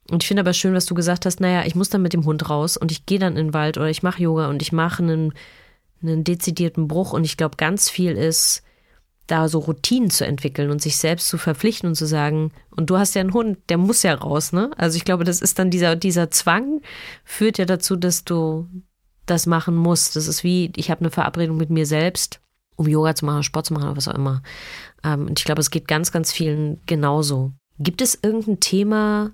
[0.09, 2.25] Und ich finde aber schön, was du gesagt hast, naja, ich muss dann mit dem
[2.25, 4.71] Hund raus und ich gehe dann in den Wald oder ich mache Yoga und ich
[4.71, 5.33] mache einen,
[6.01, 8.63] einen dezidierten Bruch und ich glaube, ganz viel ist,
[9.27, 12.97] da so Routinen zu entwickeln und sich selbst zu verpflichten und zu sagen, und du
[12.97, 14.71] hast ja einen Hund, der muss ja raus, ne?
[14.77, 16.81] Also ich glaube, das ist dann dieser, dieser Zwang
[17.23, 18.67] führt ja dazu, dass du
[19.25, 20.15] das machen musst.
[20.15, 22.39] Das ist wie, ich habe eine Verabredung mit mir selbst,
[22.75, 24.43] um Yoga zu machen, Sport zu machen oder was auch immer.
[25.03, 27.53] Ähm, und ich glaube, es geht ganz, ganz vielen genauso.
[27.79, 29.31] Gibt es irgendein Thema,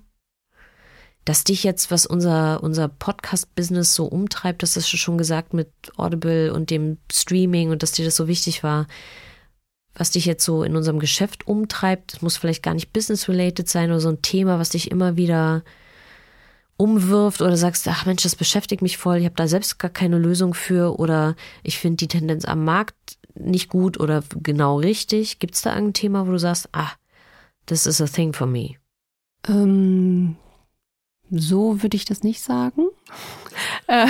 [1.26, 5.70] das dich jetzt, was unser, unser Podcast-Business so umtreibt, das hast du schon gesagt mit
[5.96, 8.86] Audible und dem Streaming und dass dir das so wichtig war
[9.94, 12.14] was dich jetzt so in unserem Geschäft umtreibt.
[12.14, 15.62] Es muss vielleicht gar nicht business-related sein oder so ein Thema, was dich immer wieder
[16.76, 20.18] umwirft oder sagst, ach Mensch, das beschäftigt mich voll, ich habe da selbst gar keine
[20.18, 25.38] Lösung für oder ich finde die Tendenz am Markt nicht gut oder genau richtig.
[25.38, 26.92] Gibt es da ein Thema, wo du sagst, ah,
[27.66, 28.76] this is a thing for me?
[29.48, 30.36] Ähm,
[31.32, 32.84] so würde ich das nicht sagen.
[33.86, 34.06] Äh,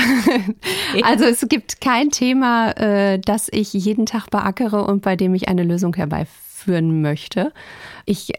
[1.02, 5.48] also es gibt kein Thema, äh, das ich jeden Tag beackere und bei dem ich
[5.48, 7.52] eine Lösung herbeiführen möchte.
[8.04, 8.32] Ich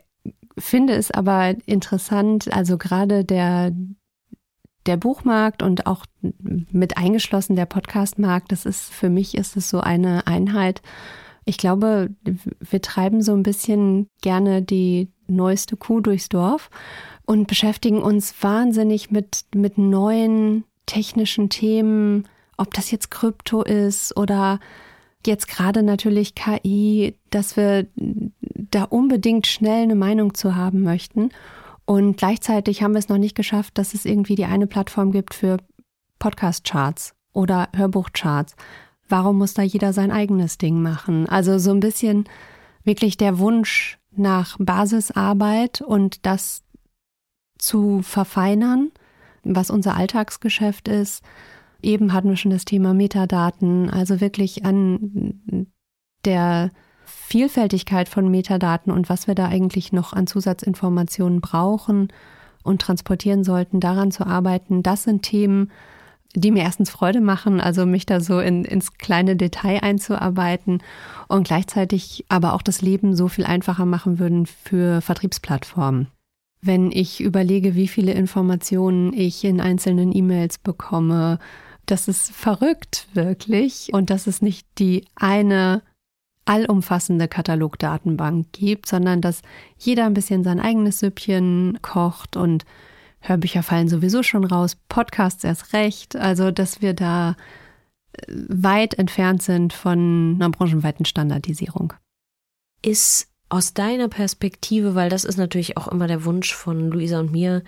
[0.58, 3.74] finde es aber interessant, also gerade der,
[4.86, 9.82] der Buchmarkt und auch mit eingeschlossen der Podcastmarkt, das ist für mich ist es so
[9.82, 10.82] eine Einheit.
[11.46, 12.12] Ich glaube,
[12.60, 16.70] wir treiben so ein bisschen gerne die neueste Kuh durchs Dorf
[17.26, 24.60] und beschäftigen uns wahnsinnig mit, mit neuen technischen Themen, ob das jetzt Krypto ist oder
[25.26, 31.30] jetzt gerade natürlich KI, dass wir da unbedingt schnell eine Meinung zu haben möchten.
[31.86, 35.34] Und gleichzeitig haben wir es noch nicht geschafft, dass es irgendwie die eine Plattform gibt
[35.34, 35.58] für
[36.20, 38.56] Podcast-Charts oder Hörbuch-Charts.
[39.10, 41.28] Warum muss da jeder sein eigenes Ding machen?
[41.28, 42.26] Also so ein bisschen
[42.84, 46.64] wirklich der Wunsch nach Basisarbeit und das
[47.64, 48.92] zu verfeinern,
[49.44, 51.24] was unser Alltagsgeschäft ist.
[51.82, 55.68] Eben hatten wir schon das Thema Metadaten, also wirklich an
[56.26, 56.72] der
[57.06, 62.10] Vielfältigkeit von Metadaten und was wir da eigentlich noch an Zusatzinformationen brauchen
[62.64, 65.72] und transportieren sollten, daran zu arbeiten, das sind Themen,
[66.36, 70.82] die mir erstens Freude machen, also mich da so in, ins kleine Detail einzuarbeiten
[71.28, 76.08] und gleichzeitig aber auch das Leben so viel einfacher machen würden für Vertriebsplattformen.
[76.66, 81.40] Wenn ich überlege, wie viele Informationen ich in einzelnen E-Mails bekomme,
[81.86, 85.82] das ist verrückt wirklich und dass es nicht die eine
[86.46, 89.42] allumfassende Katalogdatenbank gibt, sondern dass
[89.78, 92.66] jeder ein bisschen sein eigenes Süppchen kocht und
[93.20, 97.36] Hörbücher fallen sowieso schon raus, Podcasts erst recht, also dass wir da
[98.14, 101.94] äh, weit entfernt sind von einer branchenweiten Standardisierung.
[102.82, 107.32] Ist aus deiner Perspektive, weil das ist natürlich auch immer der Wunsch von Luisa und
[107.32, 107.62] mir,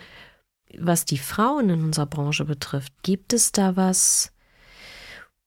[0.79, 4.31] was die Frauen in unserer Branche betrifft, gibt es da was,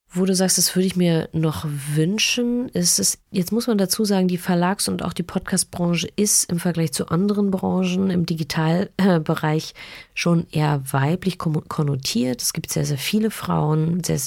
[0.08, 4.04] wo du sagst, das würde ich mir noch wünschen, ist es, jetzt muss man dazu
[4.04, 9.74] sagen, die Verlags- und auch die Podcast-Branche ist im Vergleich zu anderen Branchen im Digitalbereich
[10.14, 12.42] schon eher weiblich konnotiert.
[12.42, 14.20] Es gibt sehr, sehr viele Frauen, sehr,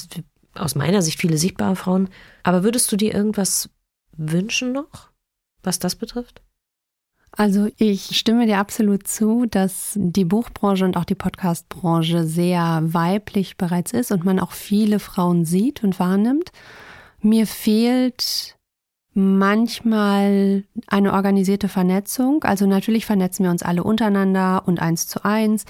[0.56, 2.10] aus meiner Sicht viele sichtbare Frauen.
[2.42, 3.70] Aber würdest du dir irgendwas
[4.14, 5.11] wünschen noch,
[5.62, 6.42] was das betrifft?
[7.34, 13.56] Also ich stimme dir absolut zu, dass die Buchbranche und auch die Podcastbranche sehr weiblich
[13.56, 16.52] bereits ist und man auch viele Frauen sieht und wahrnimmt.
[17.22, 18.56] Mir fehlt
[19.14, 22.44] manchmal eine organisierte Vernetzung.
[22.44, 25.64] Also natürlich vernetzen wir uns alle untereinander und eins zu eins,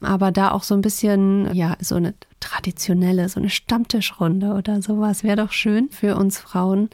[0.00, 5.24] aber da auch so ein bisschen, ja, so eine traditionelle, so eine Stammtischrunde oder sowas
[5.24, 6.90] wäre doch schön für uns Frauen.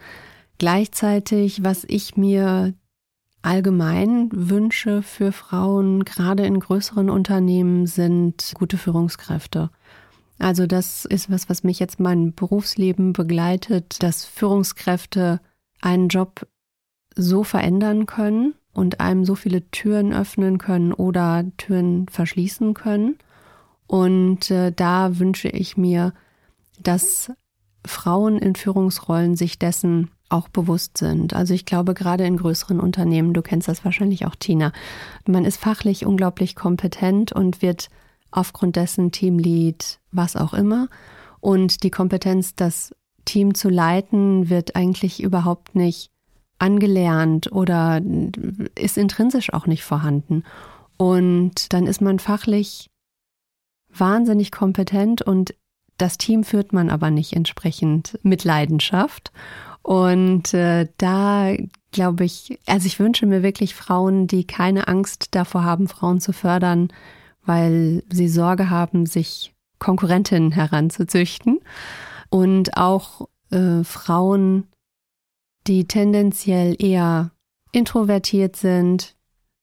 [0.62, 2.72] Gleichzeitig, was ich mir
[3.42, 9.70] allgemein Wünsche für Frauen, gerade in größeren Unternehmen, sind gute Führungskräfte.
[10.38, 15.40] Also das ist was, was mich jetzt mein Berufsleben begleitet, dass Führungskräfte
[15.80, 16.46] einen Job
[17.16, 23.18] so verändern können und einem so viele Türen öffnen können oder Türen verschließen können.
[23.88, 26.14] Und äh, da wünsche ich mir,
[26.80, 27.32] dass
[27.84, 31.34] Frauen in Führungsrollen sich dessen auch bewusst sind.
[31.34, 34.72] Also ich glaube, gerade in größeren Unternehmen, du kennst das wahrscheinlich auch, Tina,
[35.26, 37.88] man ist fachlich unglaublich kompetent und wird
[38.30, 40.88] aufgrund dessen Teamlead, was auch immer.
[41.40, 46.10] Und die Kompetenz, das Team zu leiten, wird eigentlich überhaupt nicht
[46.58, 48.00] angelernt oder
[48.76, 50.44] ist intrinsisch auch nicht vorhanden.
[50.96, 52.90] Und dann ist man fachlich
[53.88, 55.54] wahnsinnig kompetent und
[55.98, 59.32] das Team führt man aber nicht entsprechend mit Leidenschaft.
[59.82, 61.54] Und äh, da
[61.90, 66.32] glaube ich, also ich wünsche mir wirklich Frauen, die keine Angst davor haben, Frauen zu
[66.32, 66.88] fördern,
[67.44, 71.60] weil sie Sorge haben, sich Konkurrentinnen heranzuzüchten.
[72.30, 74.68] Und auch äh, Frauen,
[75.66, 77.32] die tendenziell eher
[77.72, 79.16] introvertiert sind,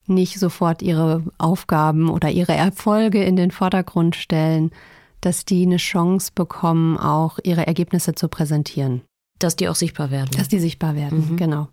[0.05, 4.71] nicht sofort ihre Aufgaben oder ihre Erfolge in den Vordergrund stellen,
[5.21, 9.01] dass die eine Chance bekommen, auch ihre Ergebnisse zu präsentieren.
[9.39, 10.29] Dass die auch sichtbar werden.
[10.37, 11.37] Dass die sichtbar werden, mhm.
[11.37, 11.69] genau.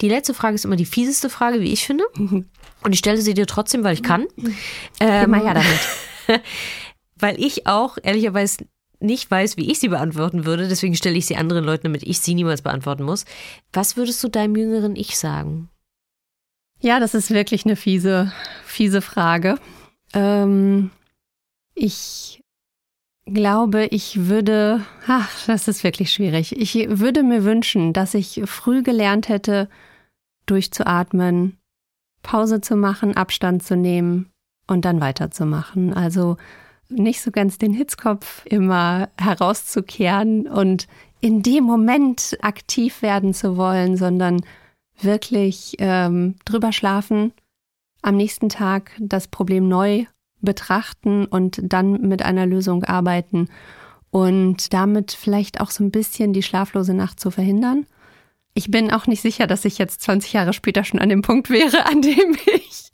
[0.00, 2.04] Die letzte Frage ist immer die fieseste Frage, wie ich finde.
[2.16, 2.46] Mhm.
[2.82, 4.26] Und ich stelle sie dir trotzdem, weil ich kann.
[4.36, 4.54] Mhm.
[4.98, 6.42] Ähm, mal her damit.
[7.16, 8.66] weil ich auch ehrlicherweise
[9.00, 10.68] nicht weiß, wie ich sie beantworten würde.
[10.68, 13.24] Deswegen stelle ich sie anderen Leuten, damit ich sie niemals beantworten muss.
[13.72, 15.68] Was würdest du deinem jüngeren Ich sagen?
[16.80, 18.32] Ja, das ist wirklich eine fiese,
[18.64, 19.58] fiese Frage.
[20.14, 20.90] Ähm,
[21.74, 22.42] ich
[23.32, 26.56] glaube, ich würde, ach, das ist wirklich schwierig.
[26.58, 29.68] Ich würde mir wünschen, dass ich früh gelernt hätte,
[30.46, 31.58] durchzuatmen,
[32.22, 34.30] Pause zu machen, Abstand zu nehmen
[34.66, 35.94] und dann weiterzumachen.
[35.94, 36.36] Also
[36.88, 40.86] nicht so ganz den Hitzkopf immer herauszukehren und
[41.20, 44.42] in dem Moment aktiv werden zu wollen, sondern
[45.00, 47.32] wirklich ähm, drüber schlafen,
[48.02, 50.06] am nächsten Tag das Problem neu
[50.40, 53.48] betrachten und dann mit einer Lösung arbeiten
[54.10, 57.86] und damit vielleicht auch so ein bisschen die schlaflose Nacht zu verhindern.
[58.54, 61.50] Ich bin auch nicht sicher, dass ich jetzt 20 Jahre später schon an dem Punkt
[61.50, 62.92] wäre, an dem ich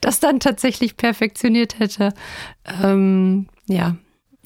[0.00, 2.12] das dann tatsächlich perfektioniert hätte.
[2.82, 3.96] Ähm, ja,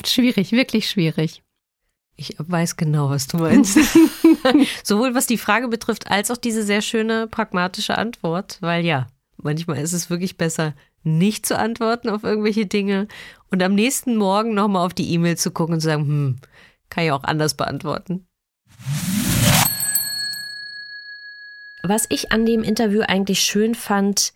[0.05, 1.43] schwierig, wirklich schwierig.
[2.17, 3.79] Ich weiß genau, was du meinst.
[4.85, 9.07] Sowohl was die Frage betrifft, als auch diese sehr schöne pragmatische Antwort, weil ja,
[9.39, 13.09] manchmal ist es wirklich besser, nicht zu antworten auf irgendwelche Dinge
[13.51, 16.39] und am nächsten Morgen nochmal auf die E-Mail zu gucken und zu sagen, hm,
[16.89, 18.27] kann ich auch anders beantworten.
[21.83, 24.35] Was ich an dem Interview eigentlich schön fand,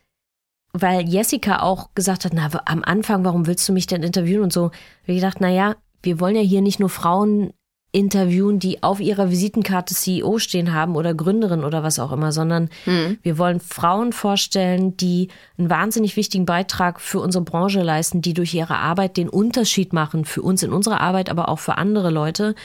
[0.73, 4.53] weil Jessica auch gesagt hat, na, am Anfang, warum willst du mich denn interviewen und
[4.53, 7.53] so, habe ich gedacht, na ja, wir wollen ja hier nicht nur Frauen
[7.95, 12.69] interviewen, die auf ihrer Visitenkarte CEO stehen haben oder Gründerin oder was auch immer, sondern
[12.87, 13.19] mhm.
[13.23, 18.53] wir wollen Frauen vorstellen, die einen wahnsinnig wichtigen Beitrag für unsere Branche leisten, die durch
[18.53, 22.57] ihre Arbeit den Unterschied machen, für uns in unserer Arbeit, aber auch für andere Leute.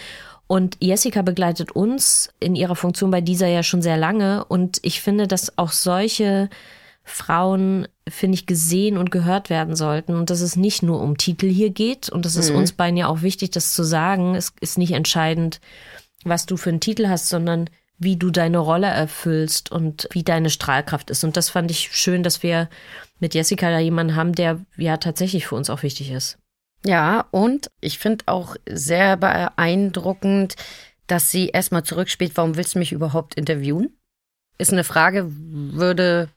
[0.47, 4.45] Und Jessica begleitet uns in ihrer Funktion bei dieser ja schon sehr lange.
[4.45, 6.49] Und ich finde, dass auch solche
[7.10, 10.16] Frauen, finde ich, gesehen und gehört werden sollten.
[10.16, 12.10] Und dass es nicht nur um Titel hier geht.
[12.10, 12.57] Und das ist mhm.
[12.57, 14.36] uns beiden ja auch wichtig, das zu sagen.
[14.36, 15.60] Es ist nicht entscheidend,
[16.24, 20.49] was du für einen Titel hast, sondern wie du deine Rolle erfüllst und wie deine
[20.49, 21.24] Strahlkraft ist.
[21.24, 22.70] Und das fand ich schön, dass wir
[23.20, 26.38] mit Jessica da jemanden haben, der ja tatsächlich für uns auch wichtig ist.
[26.86, 30.55] Ja, und ich finde auch sehr beeindruckend,
[31.07, 33.97] dass sie erstmal zurückspielt, warum willst du mich überhaupt interviewen?
[34.57, 36.30] Ist eine Frage, würde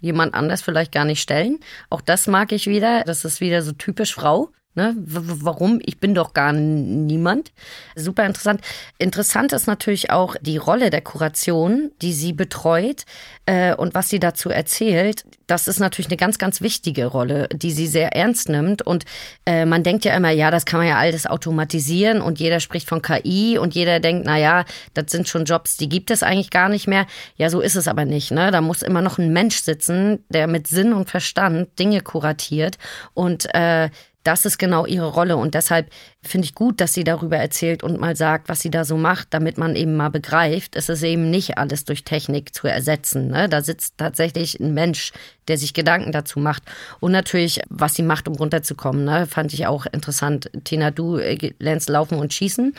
[0.00, 1.58] jemand anders vielleicht gar nicht stellen.
[1.88, 3.04] Auch das mag ich wieder.
[3.04, 4.50] Das ist wieder so typisch Frau.
[4.76, 4.94] Ne?
[4.96, 5.80] Warum?
[5.84, 7.50] Ich bin doch gar niemand.
[7.96, 8.60] Super interessant.
[8.98, 13.04] Interessant ist natürlich auch die Rolle der Kuration, die sie betreut
[13.46, 15.24] äh, und was sie dazu erzählt.
[15.48, 18.80] Das ist natürlich eine ganz, ganz wichtige Rolle, die sie sehr ernst nimmt.
[18.82, 19.06] Und
[19.44, 22.88] äh, man denkt ja immer, ja, das kann man ja alles automatisieren und jeder spricht
[22.88, 24.64] von KI und jeder denkt, na ja,
[24.94, 27.06] das sind schon Jobs, die gibt es eigentlich gar nicht mehr.
[27.34, 28.30] Ja, so ist es aber nicht.
[28.30, 28.52] Ne?
[28.52, 32.78] Da muss immer noch ein Mensch sitzen, der mit Sinn und Verstand Dinge kuratiert
[33.14, 33.90] und äh,
[34.22, 35.90] das ist genau ihre Rolle und deshalb
[36.22, 39.28] finde ich gut, dass sie darüber erzählt und mal sagt, was sie da so macht,
[39.30, 43.28] damit man eben mal begreift, es ist eben nicht alles durch Technik zu ersetzen.
[43.28, 43.48] Ne?
[43.48, 45.12] Da sitzt tatsächlich ein Mensch,
[45.48, 46.62] der sich Gedanken dazu macht
[47.00, 49.04] und natürlich, was sie macht, um runterzukommen.
[49.04, 49.26] Ne?
[49.26, 50.50] Fand ich auch interessant.
[50.64, 52.74] Tina, du äh, lernst laufen und schießen,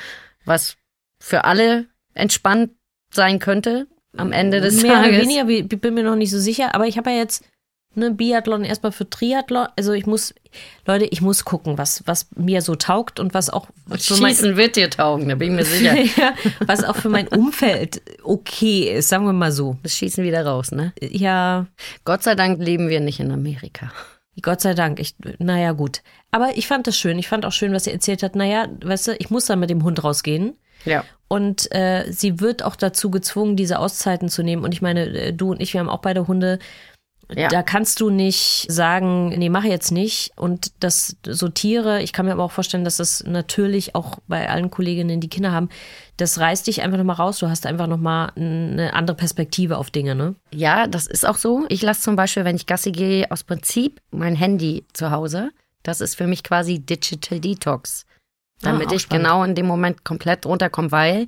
[0.46, 0.78] was
[1.20, 2.72] für alle entspannt
[3.14, 3.88] sein könnte
[4.18, 5.12] am Ende des Mehr Tages.
[5.12, 7.46] Mehr oder weniger, ich bin mir noch nicht so sicher, aber ich habe ja jetzt
[7.96, 9.68] ne, Biathlon erstmal für Triathlon.
[9.76, 10.34] Also ich muss,
[10.86, 14.58] Leute, ich muss gucken, was, was mir so taugt und was auch für Schießen mein,
[14.58, 15.96] wird dir taugen, da bin ich mir sicher.
[16.22, 16.34] ja,
[16.66, 19.78] was auch für mein Umfeld okay ist, sagen wir mal so.
[19.84, 20.94] Das Schießen wieder raus, ne?
[21.02, 21.68] Ja.
[22.06, 23.92] Gott sei Dank leben wir nicht in Amerika.
[24.42, 25.00] Gott sei Dank.
[25.00, 26.02] Ich, naja, gut.
[26.32, 27.20] Aber ich fand das schön.
[27.20, 28.36] Ich fand auch schön, was sie erzählt hat.
[28.36, 30.56] Naja, weißt du, ich muss dann mit dem Hund rausgehen.
[30.86, 31.04] Ja.
[31.28, 34.64] Und äh, sie wird auch dazu gezwungen, diese Auszeiten zu nehmen.
[34.64, 36.60] Und ich meine, äh, du und ich, wir haben auch beide Hunde.
[37.36, 37.48] Ja.
[37.48, 40.32] Da kannst du nicht sagen, nee, mach jetzt nicht.
[40.36, 44.50] Und das so Tiere, ich kann mir aber auch vorstellen, dass das natürlich auch bei
[44.50, 45.70] allen Kolleginnen, die Kinder haben,
[46.18, 47.40] das reißt dich einfach nochmal raus.
[47.40, 50.36] Du hast einfach nochmal eine andere Perspektive auf Dinge, ne?
[50.54, 51.66] Ja, das ist auch so.
[51.70, 55.52] Ich lasse zum Beispiel, wenn ich Gassi gehe, aus Prinzip mein Handy zu Hause.
[55.84, 58.06] Das ist für mich quasi Digital Detox.
[58.62, 59.26] Damit ah, ich spannend.
[59.26, 61.28] genau in dem Moment komplett runterkomme, weil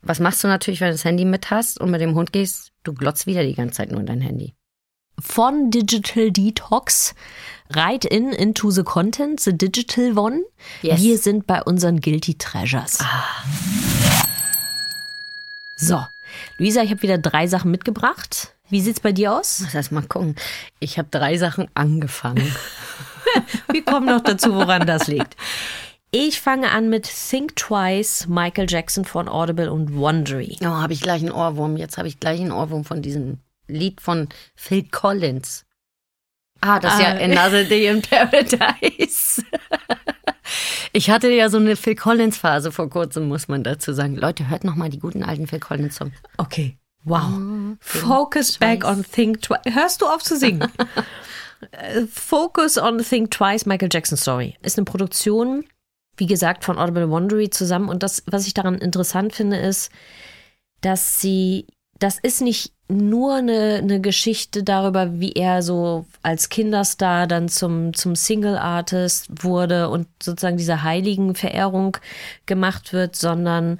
[0.00, 2.72] was machst du natürlich, wenn du das Handy mit hast und mit dem Hund gehst?
[2.82, 4.54] Du glotzt wieder die ganze Zeit nur in dein Handy
[5.22, 7.14] von Digital Detox
[7.74, 10.42] right in into the content, the digital one.
[10.82, 11.00] Yes.
[11.00, 12.98] Wir sind bei unseren Guilty Treasures.
[13.00, 13.44] Ah.
[15.76, 16.04] So,
[16.58, 18.54] Luisa, ich habe wieder drei Sachen mitgebracht.
[18.68, 19.64] Wie sieht's bei dir aus?
[19.72, 20.36] Lass mal gucken.
[20.80, 22.54] Ich habe drei Sachen angefangen.
[23.72, 25.36] Wir kommen noch dazu, woran das liegt.
[26.10, 30.58] Ich fange an mit Think Twice, Michael Jackson von Audible und Wondery.
[30.60, 31.76] Oh, habe ich gleich einen Ohrwurm.
[31.76, 35.64] Jetzt habe ich gleich einen Ohrwurm von diesen Lied von Phil Collins.
[36.60, 37.18] Ah, das ist ah.
[37.18, 39.42] ja Another Day in Paradise.
[40.92, 44.16] ich hatte ja so eine Phil Collins Phase vor kurzem, muss man dazu sagen.
[44.16, 46.14] Leute, hört noch mal die guten alten Phil Collins Songs.
[46.38, 46.78] Okay.
[47.04, 47.32] Wow.
[47.32, 49.74] Oh, Focus back on Think Twice.
[49.74, 50.70] Hörst du auf zu singen?
[52.12, 54.56] Focus on Think Twice, Michael Jackson Story.
[54.62, 55.64] Ist eine Produktion,
[56.16, 57.88] wie gesagt, von Audible Wondery zusammen.
[57.88, 59.90] Und das, was ich daran interessant finde, ist,
[60.80, 61.66] dass sie,
[61.98, 67.94] das ist nicht nur eine, eine Geschichte darüber, wie er so als Kinderstar dann zum,
[67.94, 71.96] zum Single-Artist wurde und sozusagen diese heiligen Verehrung
[72.46, 73.78] gemacht wird, sondern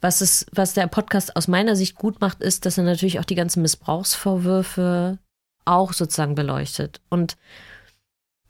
[0.00, 3.24] was es, was der Podcast aus meiner Sicht gut macht, ist, dass er natürlich auch
[3.24, 5.18] die ganzen Missbrauchsvorwürfe
[5.64, 7.00] auch sozusagen beleuchtet.
[7.08, 7.36] Und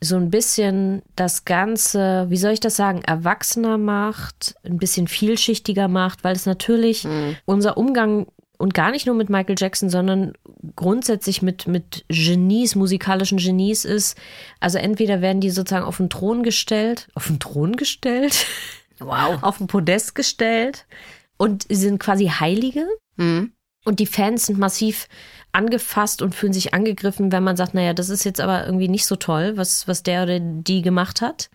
[0.00, 5.88] so ein bisschen das Ganze, wie soll ich das sagen, erwachsener macht, ein bisschen vielschichtiger
[5.88, 7.36] macht, weil es natürlich mhm.
[7.44, 8.26] unser Umgang
[8.62, 10.34] und gar nicht nur mit Michael Jackson, sondern
[10.76, 14.16] grundsätzlich mit, mit Genies, musikalischen Genies ist.
[14.60, 18.46] Also entweder werden die sozusagen auf den Thron gestellt, auf den Thron gestellt,
[19.00, 19.36] wow.
[19.42, 20.86] auf den Podest gestellt
[21.38, 22.86] und sie sind quasi Heilige.
[23.16, 23.52] Mhm.
[23.84, 25.08] Und die Fans sind massiv
[25.50, 29.06] angefasst und fühlen sich angegriffen, wenn man sagt, naja, das ist jetzt aber irgendwie nicht
[29.06, 31.50] so toll, was, was der oder die gemacht hat.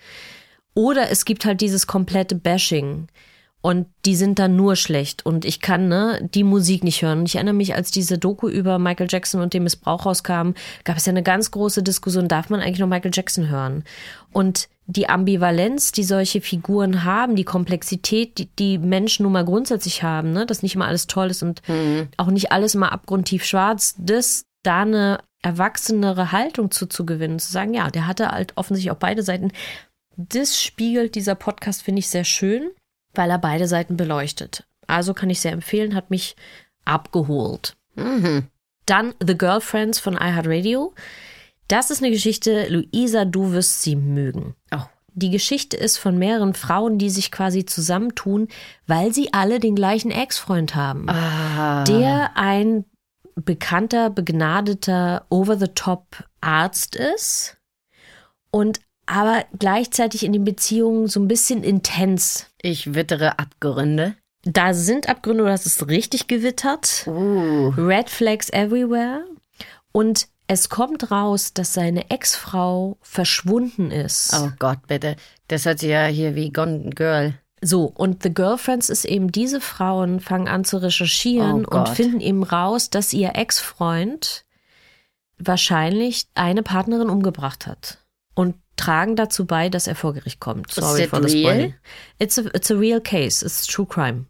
[0.73, 3.07] Oder es gibt halt dieses komplette Bashing.
[3.67, 5.25] Und die sind dann nur schlecht.
[5.25, 7.19] Und ich kann ne, die Musik nicht hören.
[7.19, 10.51] Und ich erinnere mich, als diese Doku über Michael Jackson und den Missbrauch rauskam,
[10.85, 13.83] gab es ja eine ganz große Diskussion, darf man eigentlich noch Michael Jackson hören?
[14.31, 20.01] Und die Ambivalenz, die solche Figuren haben, die Komplexität, die, die Menschen nun mal grundsätzlich
[20.01, 22.07] haben, ne, dass nicht immer alles toll ist und mhm.
[22.15, 27.91] auch nicht alles immer abgrundtief schwarz, das da eine erwachsenere Haltung zuzugewinnen, zu sagen, ja,
[27.91, 29.51] der hatte halt offensichtlich auch beide Seiten.
[30.15, 32.69] Das spiegelt dieser Podcast, finde ich, sehr schön,
[33.17, 34.65] weil er beide Seiten beleuchtet.
[34.87, 36.35] Also kann ich sehr empfehlen, hat mich
[36.85, 37.75] abgeholt.
[37.95, 38.47] Mhm.
[38.85, 40.93] Dann The Girlfriends von iHeartRadio.
[41.67, 44.55] Das ist eine Geschichte, Luisa, du wirst sie mögen.
[44.73, 44.85] Oh.
[45.13, 48.47] Die Geschichte ist von mehreren Frauen, die sich quasi zusammentun,
[48.85, 51.09] weil sie alle den gleichen Ex-Freund haben.
[51.09, 51.83] Ah.
[51.85, 52.85] Der ein
[53.35, 57.57] bekannter, begnadeter, over-the-top Arzt ist
[58.51, 62.47] und aber gleichzeitig in den Beziehungen so ein bisschen intens.
[62.61, 64.15] Ich wittere Abgründe.
[64.43, 67.05] Da sind Abgründe, du hast es richtig gewittert.
[67.07, 67.69] Uh.
[67.77, 69.25] Red Flags everywhere.
[69.91, 74.33] Und es kommt raus, dass seine Ex-Frau verschwunden ist.
[74.33, 75.15] Oh Gott, bitte.
[75.47, 77.33] Das hört sich ja hier wie Gone Girl.
[77.61, 82.21] So, und The Girlfriends ist eben, diese Frauen fangen an zu recherchieren Oh und finden
[82.21, 84.45] eben raus, dass ihr Ex-Freund
[85.39, 87.97] wahrscheinlich eine Partnerin umgebracht hat.
[88.77, 90.71] Tragen dazu bei, dass er vor Gericht kommt.
[90.71, 91.73] Sorry for the spoiling.
[92.19, 93.45] It's a, it's a real case.
[93.45, 94.25] It's true crime.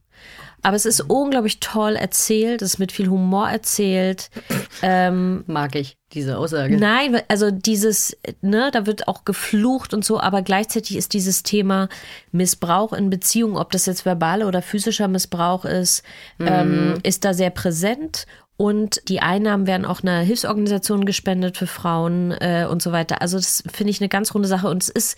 [0.64, 4.30] Aber es ist unglaublich toll erzählt, es ist mit viel Humor erzählt.
[4.84, 6.78] Ähm, Mag ich diese Aussage.
[6.78, 11.90] Nein, also dieses, ne, da wird auch geflucht und so, aber gleichzeitig ist dieses Thema
[12.32, 16.04] Missbrauch in Beziehungen, ob das jetzt verbaler oder physischer Missbrauch ist,
[16.40, 18.28] ähm, ist da sehr präsent.
[18.58, 23.22] Und die Einnahmen werden auch einer Hilfsorganisation gespendet für Frauen äh, und so weiter.
[23.22, 24.68] Also das finde ich eine ganz runde Sache.
[24.68, 25.18] Und es ist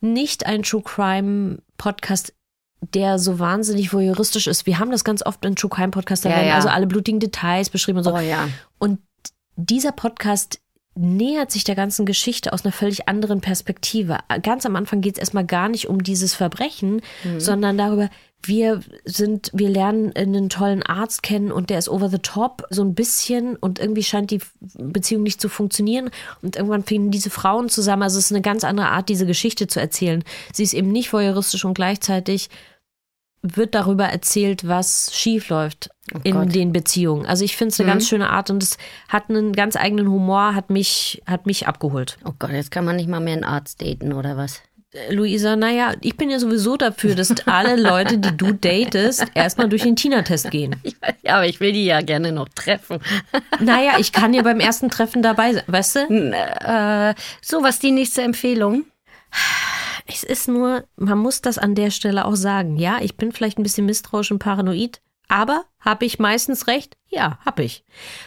[0.00, 2.34] nicht ein True Crime Podcast,
[2.94, 4.66] der so wahnsinnig voyeuristisch ist.
[4.66, 6.54] Wir haben das ganz oft in True Crime Podcast, da Ja, werden ja.
[6.56, 8.14] also alle blutigen Details beschrieben und so.
[8.14, 8.48] Oh ja.
[8.78, 9.00] Und
[9.56, 10.60] dieser Podcast
[10.94, 14.18] nähert sich der ganzen Geschichte aus einer völlig anderen Perspektive.
[14.42, 17.02] Ganz am Anfang geht es erstmal gar nicht um dieses Verbrechen,
[17.38, 18.10] sondern darüber,
[18.44, 22.82] wir sind, wir lernen einen tollen Arzt kennen und der ist over the top, so
[22.82, 24.40] ein bisschen und irgendwie scheint die
[24.74, 26.10] Beziehung nicht zu funktionieren
[26.40, 28.04] und irgendwann finden diese Frauen zusammen.
[28.04, 30.22] Also es ist eine ganz andere Art, diese Geschichte zu erzählen.
[30.52, 32.48] Sie ist eben nicht voyeuristisch und gleichzeitig
[33.42, 36.54] wird darüber erzählt, was schief läuft Oh in Gott.
[36.54, 37.26] den Beziehungen.
[37.26, 37.92] Also ich finde es eine Mhm.
[37.92, 38.78] ganz schöne Art und es
[39.08, 42.18] hat einen ganz eigenen Humor, hat mich, hat mich abgeholt.
[42.24, 44.60] Oh Gott, jetzt kann man nicht mal mehr einen Arzt daten oder was?
[44.92, 49.68] Äh, Luisa, naja, ich bin ja sowieso dafür, dass alle Leute, die du datest, erstmal
[49.68, 50.76] durch den Tina-Test gehen.
[51.22, 53.00] Ja, aber ich will die ja gerne noch treffen.
[53.60, 56.00] Naja, ich kann ja beim ersten Treffen dabei sein, weißt du?
[56.32, 58.84] äh, so, was die nächste Empfehlung?
[60.06, 62.76] Es ist nur, man muss das an der Stelle auch sagen.
[62.76, 66.96] Ja, ich bin vielleicht ein bisschen misstrauisch und paranoid, aber habe ich meistens recht?
[67.08, 67.84] Ja, habe ich.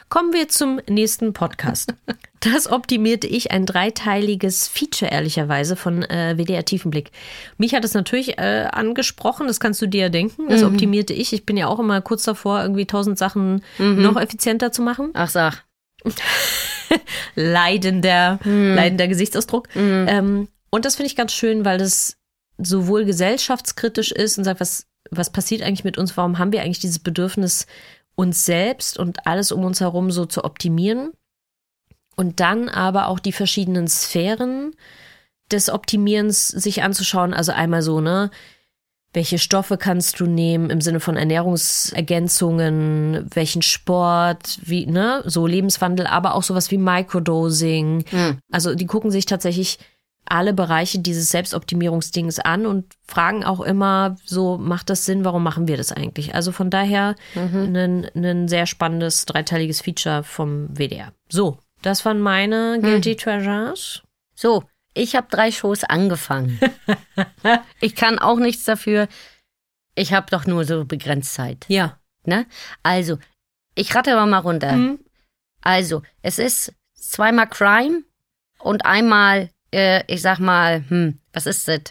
[0.10, 1.94] Kommen wir zum nächsten Podcast.
[2.44, 7.12] Das optimierte ich, ein dreiteiliges Feature ehrlicherweise von äh, WDR Tiefenblick.
[7.60, 10.50] Mich hat es natürlich äh, angesprochen, das kannst du dir ja denken.
[10.50, 11.34] Das optimierte ich.
[11.34, 15.12] Ich bin ja auch immer kurz davor, irgendwie tausend Sachen noch effizienter zu machen.
[15.14, 15.66] Ach, sag.
[17.36, 19.68] leidender, leidender Gesichtsausdruck.
[19.76, 22.18] Ähm, und das finde ich ganz schön, weil das
[22.58, 26.18] sowohl gesellschaftskritisch ist und sagt, was, was passiert eigentlich mit uns?
[26.18, 27.68] Warum haben wir eigentlich dieses Bedürfnis,
[28.16, 31.12] uns selbst und alles um uns herum so zu optimieren?
[32.16, 34.74] Und dann aber auch die verschiedenen Sphären
[35.52, 37.34] des Optimierens sich anzuschauen.
[37.34, 38.32] Also einmal so, ne?
[39.14, 46.08] Welche Stoffe kannst du nehmen im Sinne von Ernährungsergänzungen, welchen Sport, wie, ne, so Lebenswandel,
[46.08, 48.06] aber auch sowas wie Microdosing.
[48.10, 48.40] Hm.
[48.50, 49.80] Also die gucken sich tatsächlich
[50.32, 55.68] alle Bereiche dieses Selbstoptimierungsdings an und fragen auch immer so, macht das Sinn, warum machen
[55.68, 56.34] wir das eigentlich?
[56.34, 61.12] Also von daher ein, ein sehr spannendes dreiteiliges Feature vom WDR.
[61.30, 64.04] So, das waren meine Guilty Treasures.
[64.34, 64.64] So,
[64.94, 66.60] ich habe drei Shows angefangen.
[67.82, 69.08] ich kann auch nichts dafür.
[69.96, 71.66] Ich habe doch nur so begrenzt Zeit.
[71.68, 71.98] Ja.
[72.26, 72.46] Ne?
[72.84, 73.18] Also,
[73.76, 74.74] ich rate aber mal runter.
[74.74, 75.00] Mhm.
[75.62, 78.04] Also, es ist zweimal Crime
[78.60, 81.82] und einmal, äh, ich sag mal, hm, was ist das?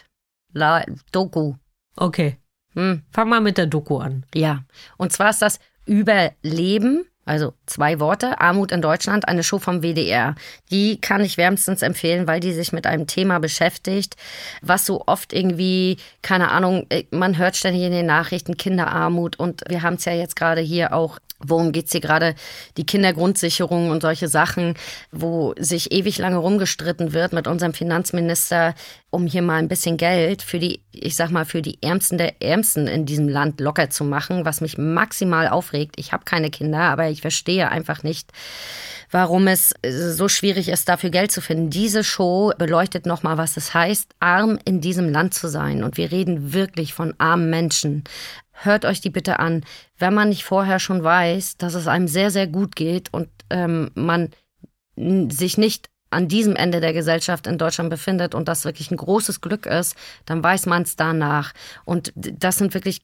[0.53, 1.55] La Doku.
[1.95, 2.37] Okay.
[2.73, 4.25] Hm, Fang mal mit der Doku an.
[4.33, 4.63] ja.
[4.97, 7.05] Und zwar ist das Überleben.
[7.23, 10.33] Also zwei Worte, Armut in Deutschland, eine Show vom WDR.
[10.71, 14.15] Die kann ich wärmstens empfehlen, weil die sich mit einem Thema beschäftigt,
[14.63, 19.61] was so oft irgendwie, keine Ahnung, äh, man hört ständig in den Nachrichten Kinderarmut und
[19.67, 22.35] wir haben es ja jetzt gerade hier auch Worum geht's hier gerade?
[22.77, 24.75] Die Kindergrundsicherung und solche Sachen,
[25.11, 28.75] wo sich ewig lange rumgestritten wird mit unserem Finanzminister,
[29.09, 32.41] um hier mal ein bisschen Geld für die, ich sag mal, für die Ärmsten der
[32.41, 35.95] Ärmsten in diesem Land locker zu machen, was mich maximal aufregt.
[35.97, 38.31] Ich habe keine Kinder, aber ich verstehe einfach nicht,
[39.11, 41.69] warum es so schwierig ist, dafür Geld zu finden.
[41.69, 45.83] Diese Show beleuchtet nochmal, was es heißt, arm in diesem Land zu sein.
[45.83, 48.03] Und wir reden wirklich von armen Menschen.
[48.63, 49.63] Hört euch die bitte an.
[49.97, 53.91] Wenn man nicht vorher schon weiß, dass es einem sehr, sehr gut geht und ähm,
[53.95, 54.29] man
[54.95, 59.41] sich nicht an diesem Ende der Gesellschaft in Deutschland befindet und das wirklich ein großes
[59.41, 59.95] Glück ist,
[60.25, 61.53] dann weiß man es danach.
[61.85, 63.01] Und das sind wirklich,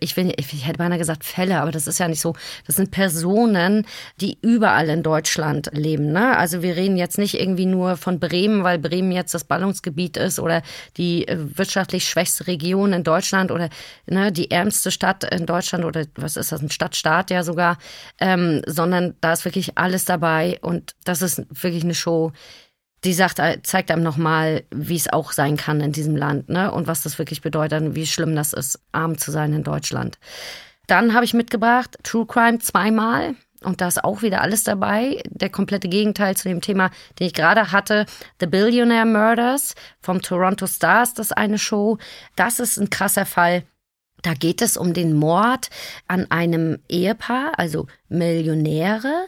[0.00, 2.34] ich, will, ich hätte beinahe gesagt Fälle, aber das ist ja nicht so.
[2.66, 3.86] Das sind Personen,
[4.20, 6.12] die überall in Deutschland leben.
[6.12, 6.36] Ne?
[6.36, 10.38] Also wir reden jetzt nicht irgendwie nur von Bremen, weil Bremen jetzt das Ballungsgebiet ist
[10.38, 10.62] oder
[10.96, 13.68] die äh, wirtschaftlich schwächste Region in Deutschland oder
[14.06, 17.78] ne, die ärmste Stadt in Deutschland oder was ist das, ein Stadtstaat ja sogar,
[18.20, 22.32] ähm, sondern da ist wirklich alles dabei und das ist wirklich eine Show,
[23.06, 26.72] die sagt, äh, zeigt einem nochmal, wie es auch sein kann in diesem Land, ne?
[26.72, 30.18] Und was das wirklich bedeutet und wie schlimm das ist, arm zu sein in Deutschland.
[30.86, 33.34] Dann habe ich mitgebracht True Crime zweimal.
[33.64, 35.22] Und da ist auch wieder alles dabei.
[35.28, 38.06] Der komplette Gegenteil zu dem Thema, den ich gerade hatte.
[38.38, 41.98] The Billionaire Murders vom Toronto Stars, das eine Show.
[42.36, 43.64] Das ist ein krasser Fall.
[44.22, 45.70] Da geht es um den Mord
[46.06, 49.26] an einem Ehepaar, also Millionäre,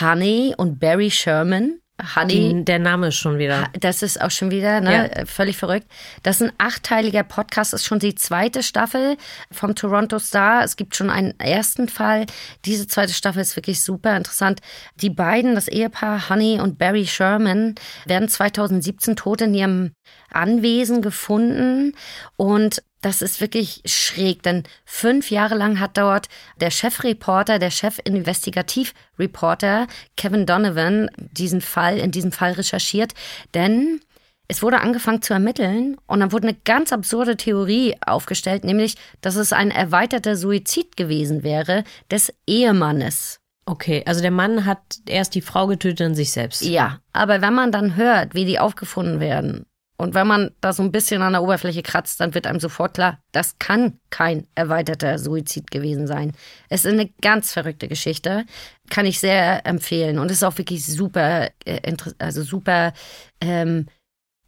[0.00, 1.81] Honey und Barry Sherman.
[2.16, 3.68] Honey, Die, der Name ist schon wieder.
[3.78, 5.26] das ist auch schon wieder ne, Ja.
[5.26, 5.86] völlig verrückt.
[6.22, 9.16] Das ist ein achtteiliger Podcast, ist schon die zweite Staffel
[9.50, 10.64] vom Toronto Star.
[10.64, 12.26] Es gibt schon einen ersten Fall.
[12.64, 14.60] Diese zweite Staffel ist wirklich super interessant.
[14.96, 17.74] Die beiden, das Ehepaar Honey und Barry Sherman,
[18.06, 19.92] werden 2017 tot in ihrem
[20.30, 21.94] Anwesen gefunden
[22.36, 26.28] und das ist wirklich schräg, denn fünf Jahre lang hat dort
[26.60, 33.12] der Chefreporter, der Chef-Investigativ-Reporter Kevin Donovan diesen Fall, in diesem Fall recherchiert,
[33.54, 34.00] denn
[34.48, 39.36] es wurde angefangen zu ermitteln und dann wurde eine ganz absurde Theorie aufgestellt, nämlich, dass
[39.36, 43.38] es ein erweiterter Suizid gewesen wäre des Ehemannes.
[43.64, 46.62] Okay, also der Mann hat erst die Frau getötet und sich selbst.
[46.62, 49.66] Ja, aber wenn man dann hört, wie die aufgefunden werden
[50.02, 52.94] und wenn man da so ein bisschen an der Oberfläche kratzt, dann wird einem sofort
[52.94, 56.32] klar, das kann kein erweiterter Suizid gewesen sein.
[56.68, 58.44] Es ist eine ganz verrückte Geschichte,
[58.90, 62.94] kann ich sehr empfehlen und ist auch wirklich super, äh, also super,
[63.40, 63.86] ähm,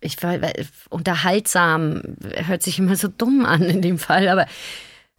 [0.00, 0.36] ich war
[0.90, 2.02] unterhaltsam,
[2.34, 4.46] hört sich immer so dumm an in dem Fall, aber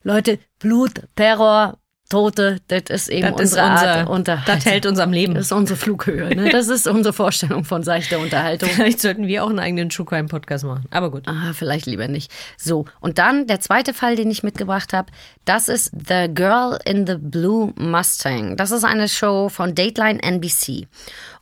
[0.03, 1.79] Leute, Blut, Terror,
[2.09, 4.55] Tote, das ist eben Das ist unsere Art unser, Unterhaltung.
[4.55, 5.33] das hält uns am Leben.
[5.33, 6.35] Das ist unsere Flughöhe.
[6.35, 6.49] Ne?
[6.49, 8.69] Das ist unsere Vorstellung von seichter Unterhaltung.
[8.69, 10.85] Vielleicht sollten wir auch einen eigenen True Crime Podcast machen.
[10.91, 11.27] Aber gut.
[11.27, 12.31] Ah, vielleicht lieber nicht.
[12.57, 15.11] So, und dann der zweite Fall, den ich mitgebracht habe,
[15.45, 18.55] das ist The Girl in the Blue Mustang.
[18.55, 20.87] Das ist eine Show von Dateline NBC.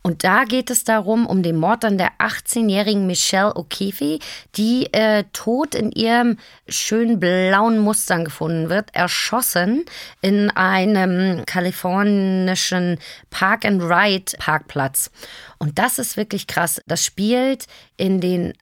[0.06, 4.20] Und da geht es darum, um den Mord an der 18-jährigen Michelle O'Keefe,
[4.54, 6.36] die äh, tot in ihrem
[6.68, 9.86] schönen blauen Mustang gefunden wird, erschossen
[10.20, 12.98] in einem kalifornischen
[13.30, 15.10] Park-and-Ride-Parkplatz.
[15.58, 16.82] Und das ist wirklich krass.
[16.86, 18.52] Das spielt in den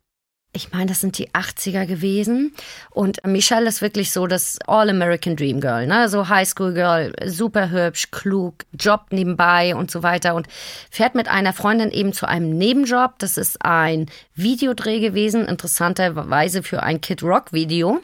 [0.54, 2.54] ich meine, das sind die 80er gewesen.
[2.90, 6.08] Und Michelle ist wirklich so das All-American Dream Girl, ne?
[6.10, 10.34] So Highschool Girl, super hübsch, klug, Job nebenbei und so weiter.
[10.34, 10.48] Und
[10.90, 13.18] fährt mit einer Freundin eben zu einem Nebenjob.
[13.18, 18.00] Das ist ein Videodreh gewesen, interessanterweise für ein Kid Rock Video.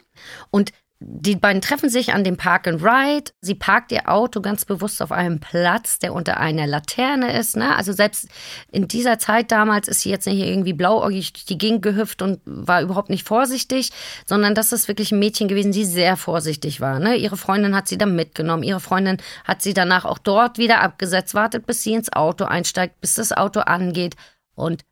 [0.51, 3.31] Und die beiden treffen sich an dem Park and Ride.
[3.41, 7.57] Sie parkt ihr Auto ganz bewusst auf einem Platz, der unter einer Laterne ist.
[7.57, 7.77] Ne?
[7.77, 8.27] Also selbst
[8.73, 12.41] in dieser Zeit damals ist sie jetzt nicht irgendwie blauäugig durch die Gegend gehüpft und
[12.45, 13.93] war überhaupt nicht vorsichtig,
[14.27, 16.99] sondern das ist wirklich ein Mädchen gewesen, die sehr vorsichtig war.
[16.99, 17.15] Ne?
[17.15, 18.65] Ihre Freundin hat sie dann mitgenommen.
[18.65, 23.01] Ihre Freundin hat sie danach auch dort wieder abgesetzt, wartet, bis sie ins Auto einsteigt,
[23.01, 24.17] bis das Auto angeht.
[24.57, 24.85] Und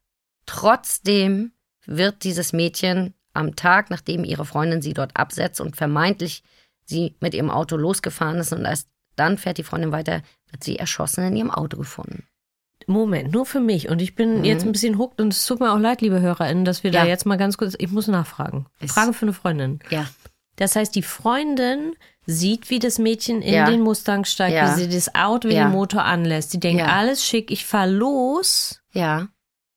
[0.46, 1.50] trotzdem
[1.84, 6.42] wird dieses Mädchen am Tag, nachdem ihre Freundin sie dort absetzt und vermeintlich
[6.84, 10.78] sie mit ihrem Auto losgefahren ist und erst dann fährt die Freundin weiter, wird sie
[10.78, 12.24] erschossen in ihrem Auto gefunden.
[12.86, 13.88] Moment, nur für mich.
[13.88, 16.64] Und ich bin jetzt ein bisschen hooked und es tut mir auch leid, liebe HörerInnen,
[16.64, 17.06] dass wir da Mhm.
[17.06, 17.10] Ja.
[17.10, 18.66] jetzt mal ganz kurz, ich muss nachfragen.
[18.80, 19.80] Ist- Frage für eine Freundin.
[19.90, 20.06] Ja.
[20.56, 21.94] Das heißt, die Freundin
[22.26, 23.68] sieht, wie das Mädchen in Ja.
[23.68, 24.76] den Mustang steigt, Ja.
[24.76, 26.52] wie sie das Auto, wie den Motor anlässt.
[26.52, 29.28] Die denkt, alles schick, ich fahr los Ja.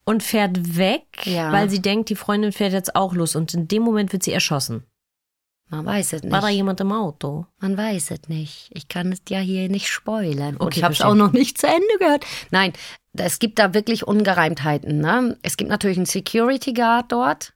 [0.09, 1.51] Und fährt weg, Ja.
[1.51, 3.35] weil sie denkt, die Freundin fährt jetzt auch los.
[3.35, 4.83] Und in dem Moment wird sie erschossen.
[5.71, 6.31] Man weiß es nicht.
[6.31, 7.45] War da jemand im Auto?
[7.59, 8.71] Man weiß es nicht.
[8.73, 10.57] Ich kann es ja hier nicht spoilern.
[10.57, 12.25] Und Okay, ich habe es auch noch nicht zu Ende gehört.
[12.49, 12.73] Nein,
[13.13, 14.99] es gibt da wirklich Ungereimtheiten.
[14.99, 15.37] Ne?
[15.43, 17.53] Es gibt natürlich einen Security Guard dort.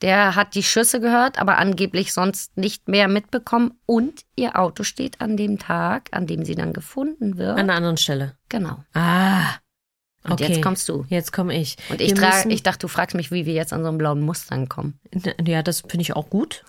[0.00, 3.74] Der hat die Schüsse gehört, aber angeblich sonst nicht mehr mitbekommen.
[3.86, 7.52] Und ihr Auto steht an dem Tag, an dem sie dann gefunden wird.
[7.52, 8.34] An einer anderen Stelle.
[8.48, 8.82] genau.
[8.94, 9.56] Ah.
[10.24, 10.48] Und okay.
[10.52, 11.04] jetzt kommst du.
[11.08, 11.76] Jetzt komme ich.
[11.90, 14.20] Und ich, trage, ich dachte, du fragst mich, wie wir jetzt an so einem blauen
[14.20, 15.00] Mustang kommen.
[15.44, 16.64] Ja, das finde ich auch gut.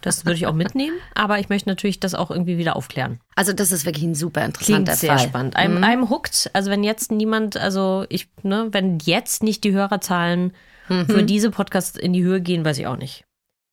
[0.00, 0.96] Das würde ich auch mitnehmen.
[1.14, 3.20] Aber ich möchte natürlich das auch irgendwie wieder aufklären.
[3.36, 5.28] Also das ist wirklich ein super Klingt interessanter sehr Fall.
[5.28, 5.56] spannend.
[5.56, 5.84] I'm, Mhm.
[5.84, 6.50] I'm hooked.
[6.52, 10.52] Also wenn jetzt niemand, also ich, ne, wenn jetzt nicht die Hörerzahlen
[10.88, 11.06] Mhm.
[11.06, 13.24] für diese Podcasts in die Höhe gehen, weiß ich auch nicht.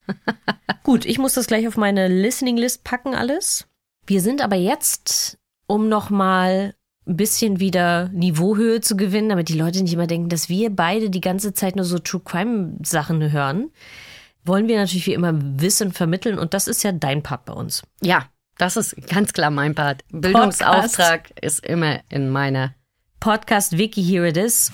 [0.83, 3.67] Gut, ich muss das gleich auf meine Listening List packen alles.
[4.05, 6.75] Wir sind aber jetzt, um nochmal
[7.07, 11.09] ein bisschen wieder Niveauhöhe zu gewinnen, damit die Leute nicht immer denken, dass wir beide
[11.09, 13.71] die ganze Zeit nur so True Crime Sachen hören,
[14.45, 17.83] wollen wir natürlich wie immer Wissen vermitteln und das ist ja dein Part bei uns.
[18.01, 18.25] Ja,
[18.57, 20.03] das ist ganz klar mein Part.
[20.11, 22.73] Bildungsauftrag ist immer in meiner.
[23.19, 24.71] Podcast Wiki Here It Is.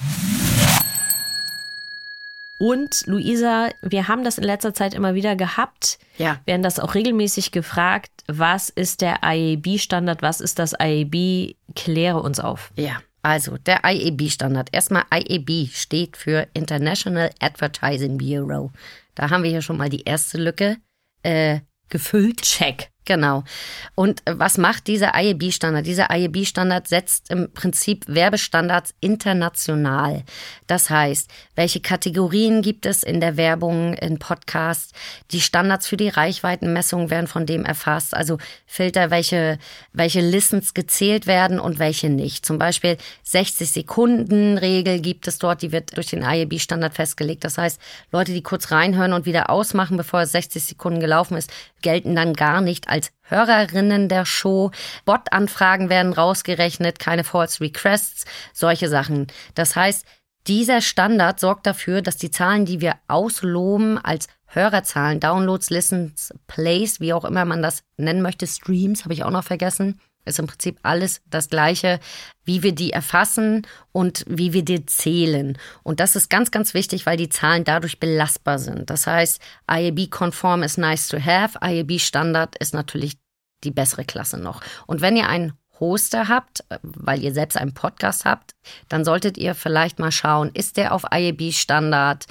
[2.60, 6.40] Und Luisa, wir haben das in letzter Zeit immer wieder gehabt, Ja.
[6.46, 12.40] werden das auch regelmäßig gefragt, was ist der IAB-Standard, was ist das IAB, kläre uns
[12.42, 12.72] auf.
[12.76, 14.70] Ja, also der IAB-Standard.
[14.74, 18.72] Erstmal IAB steht für International Advertising Bureau.
[19.16, 20.78] Da haben wir hier schon mal die erste Lücke
[21.24, 22.42] äh, gefüllt.
[22.42, 22.90] Check.
[23.10, 23.44] Genau.
[23.96, 25.84] Und äh, was macht dieser IAB-Standard?
[25.84, 30.22] Dieser IAB-Standard setzt im Prinzip Werbestandards international.
[30.68, 34.94] Das heißt, welche Kategorien gibt es in der Werbung, in Podcasts?
[35.32, 38.14] Die Standards für die Reichweitenmessung werden von dem erfasst.
[38.14, 38.38] Also
[38.68, 39.58] Filter, welche,
[39.92, 42.46] welche Listens gezählt werden und welche nicht.
[42.46, 47.44] Zum Beispiel 60 Sekunden Regel gibt es dort, die wird durch den IAB-Standard festgelegt.
[47.44, 47.82] Das heißt,
[48.12, 51.52] Leute, die kurz reinhören und wieder ausmachen, bevor es 60 Sekunden gelaufen ist,
[51.82, 54.72] gelten dann gar nicht als Hörerinnen der Show.
[55.06, 59.28] Bot-Anfragen werden rausgerechnet, keine False Requests, solche Sachen.
[59.56, 60.06] Das heißt,
[60.48, 67.00] dieser Standard sorgt dafür, dass die Zahlen, die wir ausloben als Hörerzahlen, Downloads, Listens, Plays,
[67.00, 70.00] wie auch immer man das nennen möchte, Streams, habe ich auch noch vergessen,
[70.30, 72.00] ist im Prinzip alles das Gleiche,
[72.46, 75.58] wie wir die erfassen und wie wir die zählen.
[75.84, 78.90] Und das ist ganz, ganz wichtig, weil die Zahlen dadurch belastbar sind.
[78.90, 83.18] Das heißt, IAB-konform ist nice to have, IAB-Standard ist natürlich
[83.64, 84.62] die bessere Klasse noch.
[84.88, 88.52] Und wenn ihr einen Hoster habt, weil ihr selbst einen Podcast habt,
[88.90, 92.26] dann solltet ihr vielleicht mal schauen, ist der auf IAB-Standard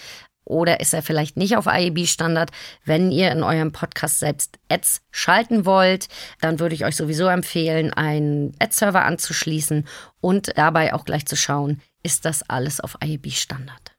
[0.48, 2.50] oder ist er vielleicht nicht auf IAB-Standard?
[2.84, 6.08] Wenn ihr in eurem Podcast selbst Ads schalten wollt,
[6.40, 9.86] dann würde ich euch sowieso empfehlen, einen Ad-Server anzuschließen
[10.20, 13.92] und dabei auch gleich zu schauen, ist das alles auf IAB-Standard?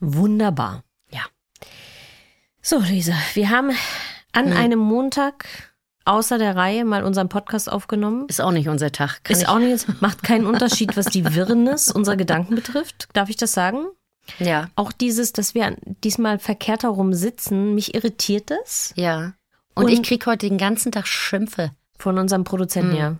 [0.00, 0.82] Wunderbar.
[1.10, 1.22] Ja.
[2.60, 3.70] So, Lisa, wir haben
[4.32, 4.56] an Hm.
[4.56, 5.46] einem Montag
[6.04, 8.26] außer der Reihe mal unseren Podcast aufgenommen.
[8.28, 9.24] Ist auch nicht unser Tag.
[9.24, 13.08] Kann Ist auch nicht, macht keinen Unterschied, was die Wirrnis unserer Gedanken betrifft.
[13.12, 13.86] Darf ich das sagen?
[14.38, 19.34] Ja, Auch dieses, dass wir diesmal verkehrt herum sitzen, mich irritiert das ja.
[19.74, 21.70] Und, Und- ich krieg heute den ganzen Tag Schimpfe.
[21.98, 22.96] von unserem Produzenten Hm.
[22.96, 23.18] her.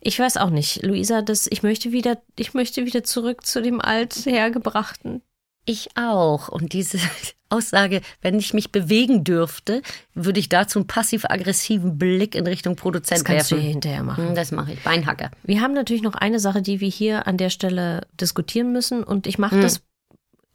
[0.00, 3.80] Ich weiß auch nicht, Luisa, das, ich möchte wieder, ich möchte wieder zurück zu dem
[3.80, 5.22] althergebrachten.
[5.66, 6.48] Ich auch.
[6.48, 6.98] Und diese
[7.48, 9.82] Aussage, wenn ich mich bewegen dürfte,
[10.14, 13.62] würde ich dazu einen passiv-aggressiven Blick in Richtung Produzent Das kannst du werfen.
[13.64, 14.28] hier hinterher machen.
[14.28, 14.82] Hm, Das mache ich.
[14.82, 15.30] Beinhacker.
[15.42, 19.26] Wir haben natürlich noch eine Sache, die wir hier an der Stelle diskutieren müssen und
[19.26, 19.62] ich mache Hm.
[19.62, 19.80] das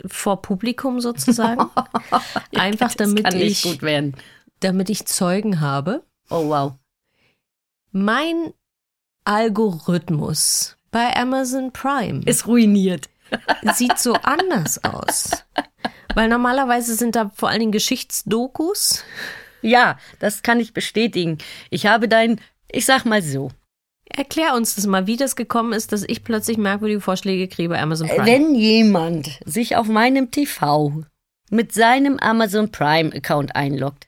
[0.05, 1.69] vor Publikum sozusagen.
[2.55, 3.80] Einfach damit ich,
[4.59, 6.03] damit ich Zeugen habe.
[6.30, 6.73] Oh wow.
[7.91, 8.53] Mein
[9.23, 13.09] Algorithmus bei Amazon Prime Ist ruiniert.
[13.73, 15.31] sieht so anders aus.
[16.13, 19.03] Weil normalerweise sind da vor allen Dingen Geschichtsdokus.
[19.61, 21.39] Ja, das kann ich bestätigen.
[21.69, 22.39] Ich habe dein,
[22.72, 23.51] ich sag mal so,
[24.10, 27.82] Erklär uns das mal, wie das gekommen ist, dass ich plötzlich merkwürdige Vorschläge kriege bei
[27.82, 28.26] Amazon Prime.
[28.26, 31.03] wenn jemand sich auf meinem TV
[31.49, 34.07] mit seinem Amazon Prime Account einloggt,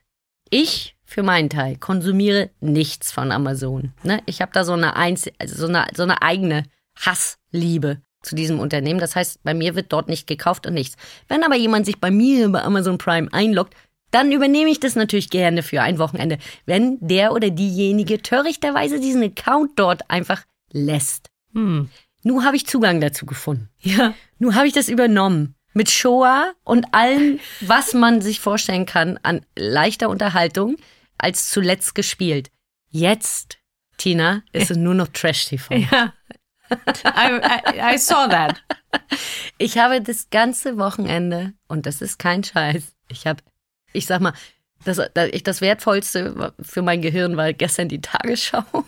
[0.50, 3.94] ich für meinen Teil konsumiere nichts von Amazon.
[4.04, 4.22] Ne?
[4.26, 6.64] Ich habe da so eine, Einz also so, eine, so eine eigene
[7.00, 9.00] Hassliebe zu diesem Unternehmen.
[9.00, 10.98] Das heißt, bei mir wird dort nicht gekauft und nichts.
[11.28, 13.74] Wenn aber jemand sich bei mir bei Amazon Prime einloggt,
[14.12, 19.24] dann übernehme ich das natürlich gerne für ein Wochenende, wenn der oder diejenige törichterweise diesen
[19.24, 21.30] Account dort einfach lässt.
[21.54, 21.90] Hm.
[22.24, 23.70] Nun habe ich Zugang dazu gefunden.
[23.80, 24.14] Ja.
[24.40, 25.56] Nun habe ich das übernommen.
[25.74, 30.78] Mit Shoah und allem, was man sich vorstellen kann an leichter Unterhaltung.
[31.18, 32.52] als zuletzt gespielt.
[32.90, 33.58] Jetzt,
[33.98, 35.74] Tina, ist es nur noch Trash-TV.
[35.92, 36.14] Ja.
[36.70, 37.40] I,
[37.74, 38.62] I, I saw that.
[39.58, 43.42] Ich habe das ganze Wochenende, und das ist kein Scheiß, ich habe,
[43.98, 44.34] ich sag mal,
[44.86, 48.64] das, das, ich, das Wertvollste für mein Gehirn war gestern die Tagesschau.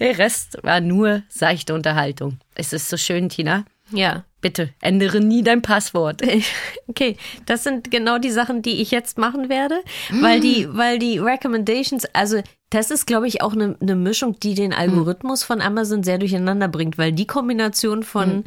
[0.00, 2.38] Der Rest war nur seichte Unterhaltung.
[2.54, 3.64] Es ist so schön, Tina.
[3.90, 4.24] Ja.
[4.40, 6.22] Bitte, ändere nie dein Passwort.
[6.90, 9.82] Okay, das sind genau die Sachen, die ich jetzt machen werde,
[10.20, 14.54] weil die, weil die Recommendations, also das ist, glaube ich, auch eine, eine Mischung, die
[14.54, 18.44] den Algorithmus von Amazon sehr durcheinander bringt, weil die Kombination von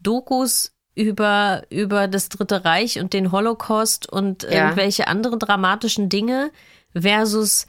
[0.00, 4.50] Dokus über, über das Dritte Reich und den Holocaust und Ja.
[4.50, 6.50] irgendwelche anderen dramatischen Dinge
[6.94, 7.66] versus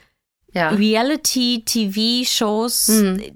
[0.52, 0.70] Ja.
[0.70, 2.92] Reality-TV-Shows,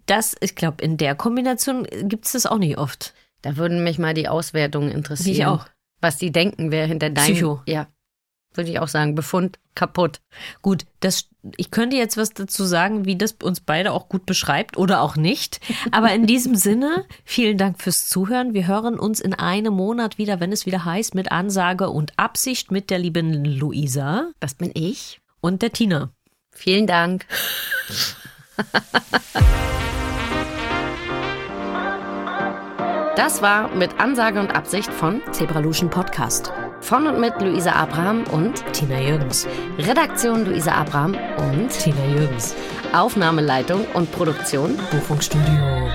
[0.06, 3.14] das, ich glaube, in der Kombination gibt es das auch nicht oft.
[3.42, 5.38] Da würden mich mal die Auswertungen interessieren.
[5.38, 5.66] Mich auch.
[6.02, 7.34] Was die denken, wer hinter deinem.
[7.34, 7.62] Psycho.
[7.66, 7.88] Ja.
[8.54, 9.14] Würde ich auch sagen.
[9.14, 10.20] Befund kaputt.
[10.64, 14.78] Gut, das, ich könnte jetzt was dazu sagen, wie das uns beide auch gut beschreibt
[14.78, 15.60] oder auch nicht.
[15.92, 18.54] Aber in diesem Sinne, vielen Dank fürs Zuhören.
[18.56, 22.72] Wir hören uns in einem Monat wieder, wenn es wieder heißt, mit Ansage und Absicht
[22.72, 25.22] mit der lieben Luisa Das bin ich.
[25.42, 26.10] und der Tina.
[26.52, 27.26] Vielen Dank.
[33.16, 36.52] Das war mit Ansage und Absicht von Zebraluschen Podcast.
[36.82, 39.48] Von und mit Luisa Abraham und Tina Jürgens.
[39.78, 42.56] Redaktion Luisa Abraham und Tina Jürgens.
[42.94, 45.90] Aufnahmeleitung und Produktion Buchfunkstudio.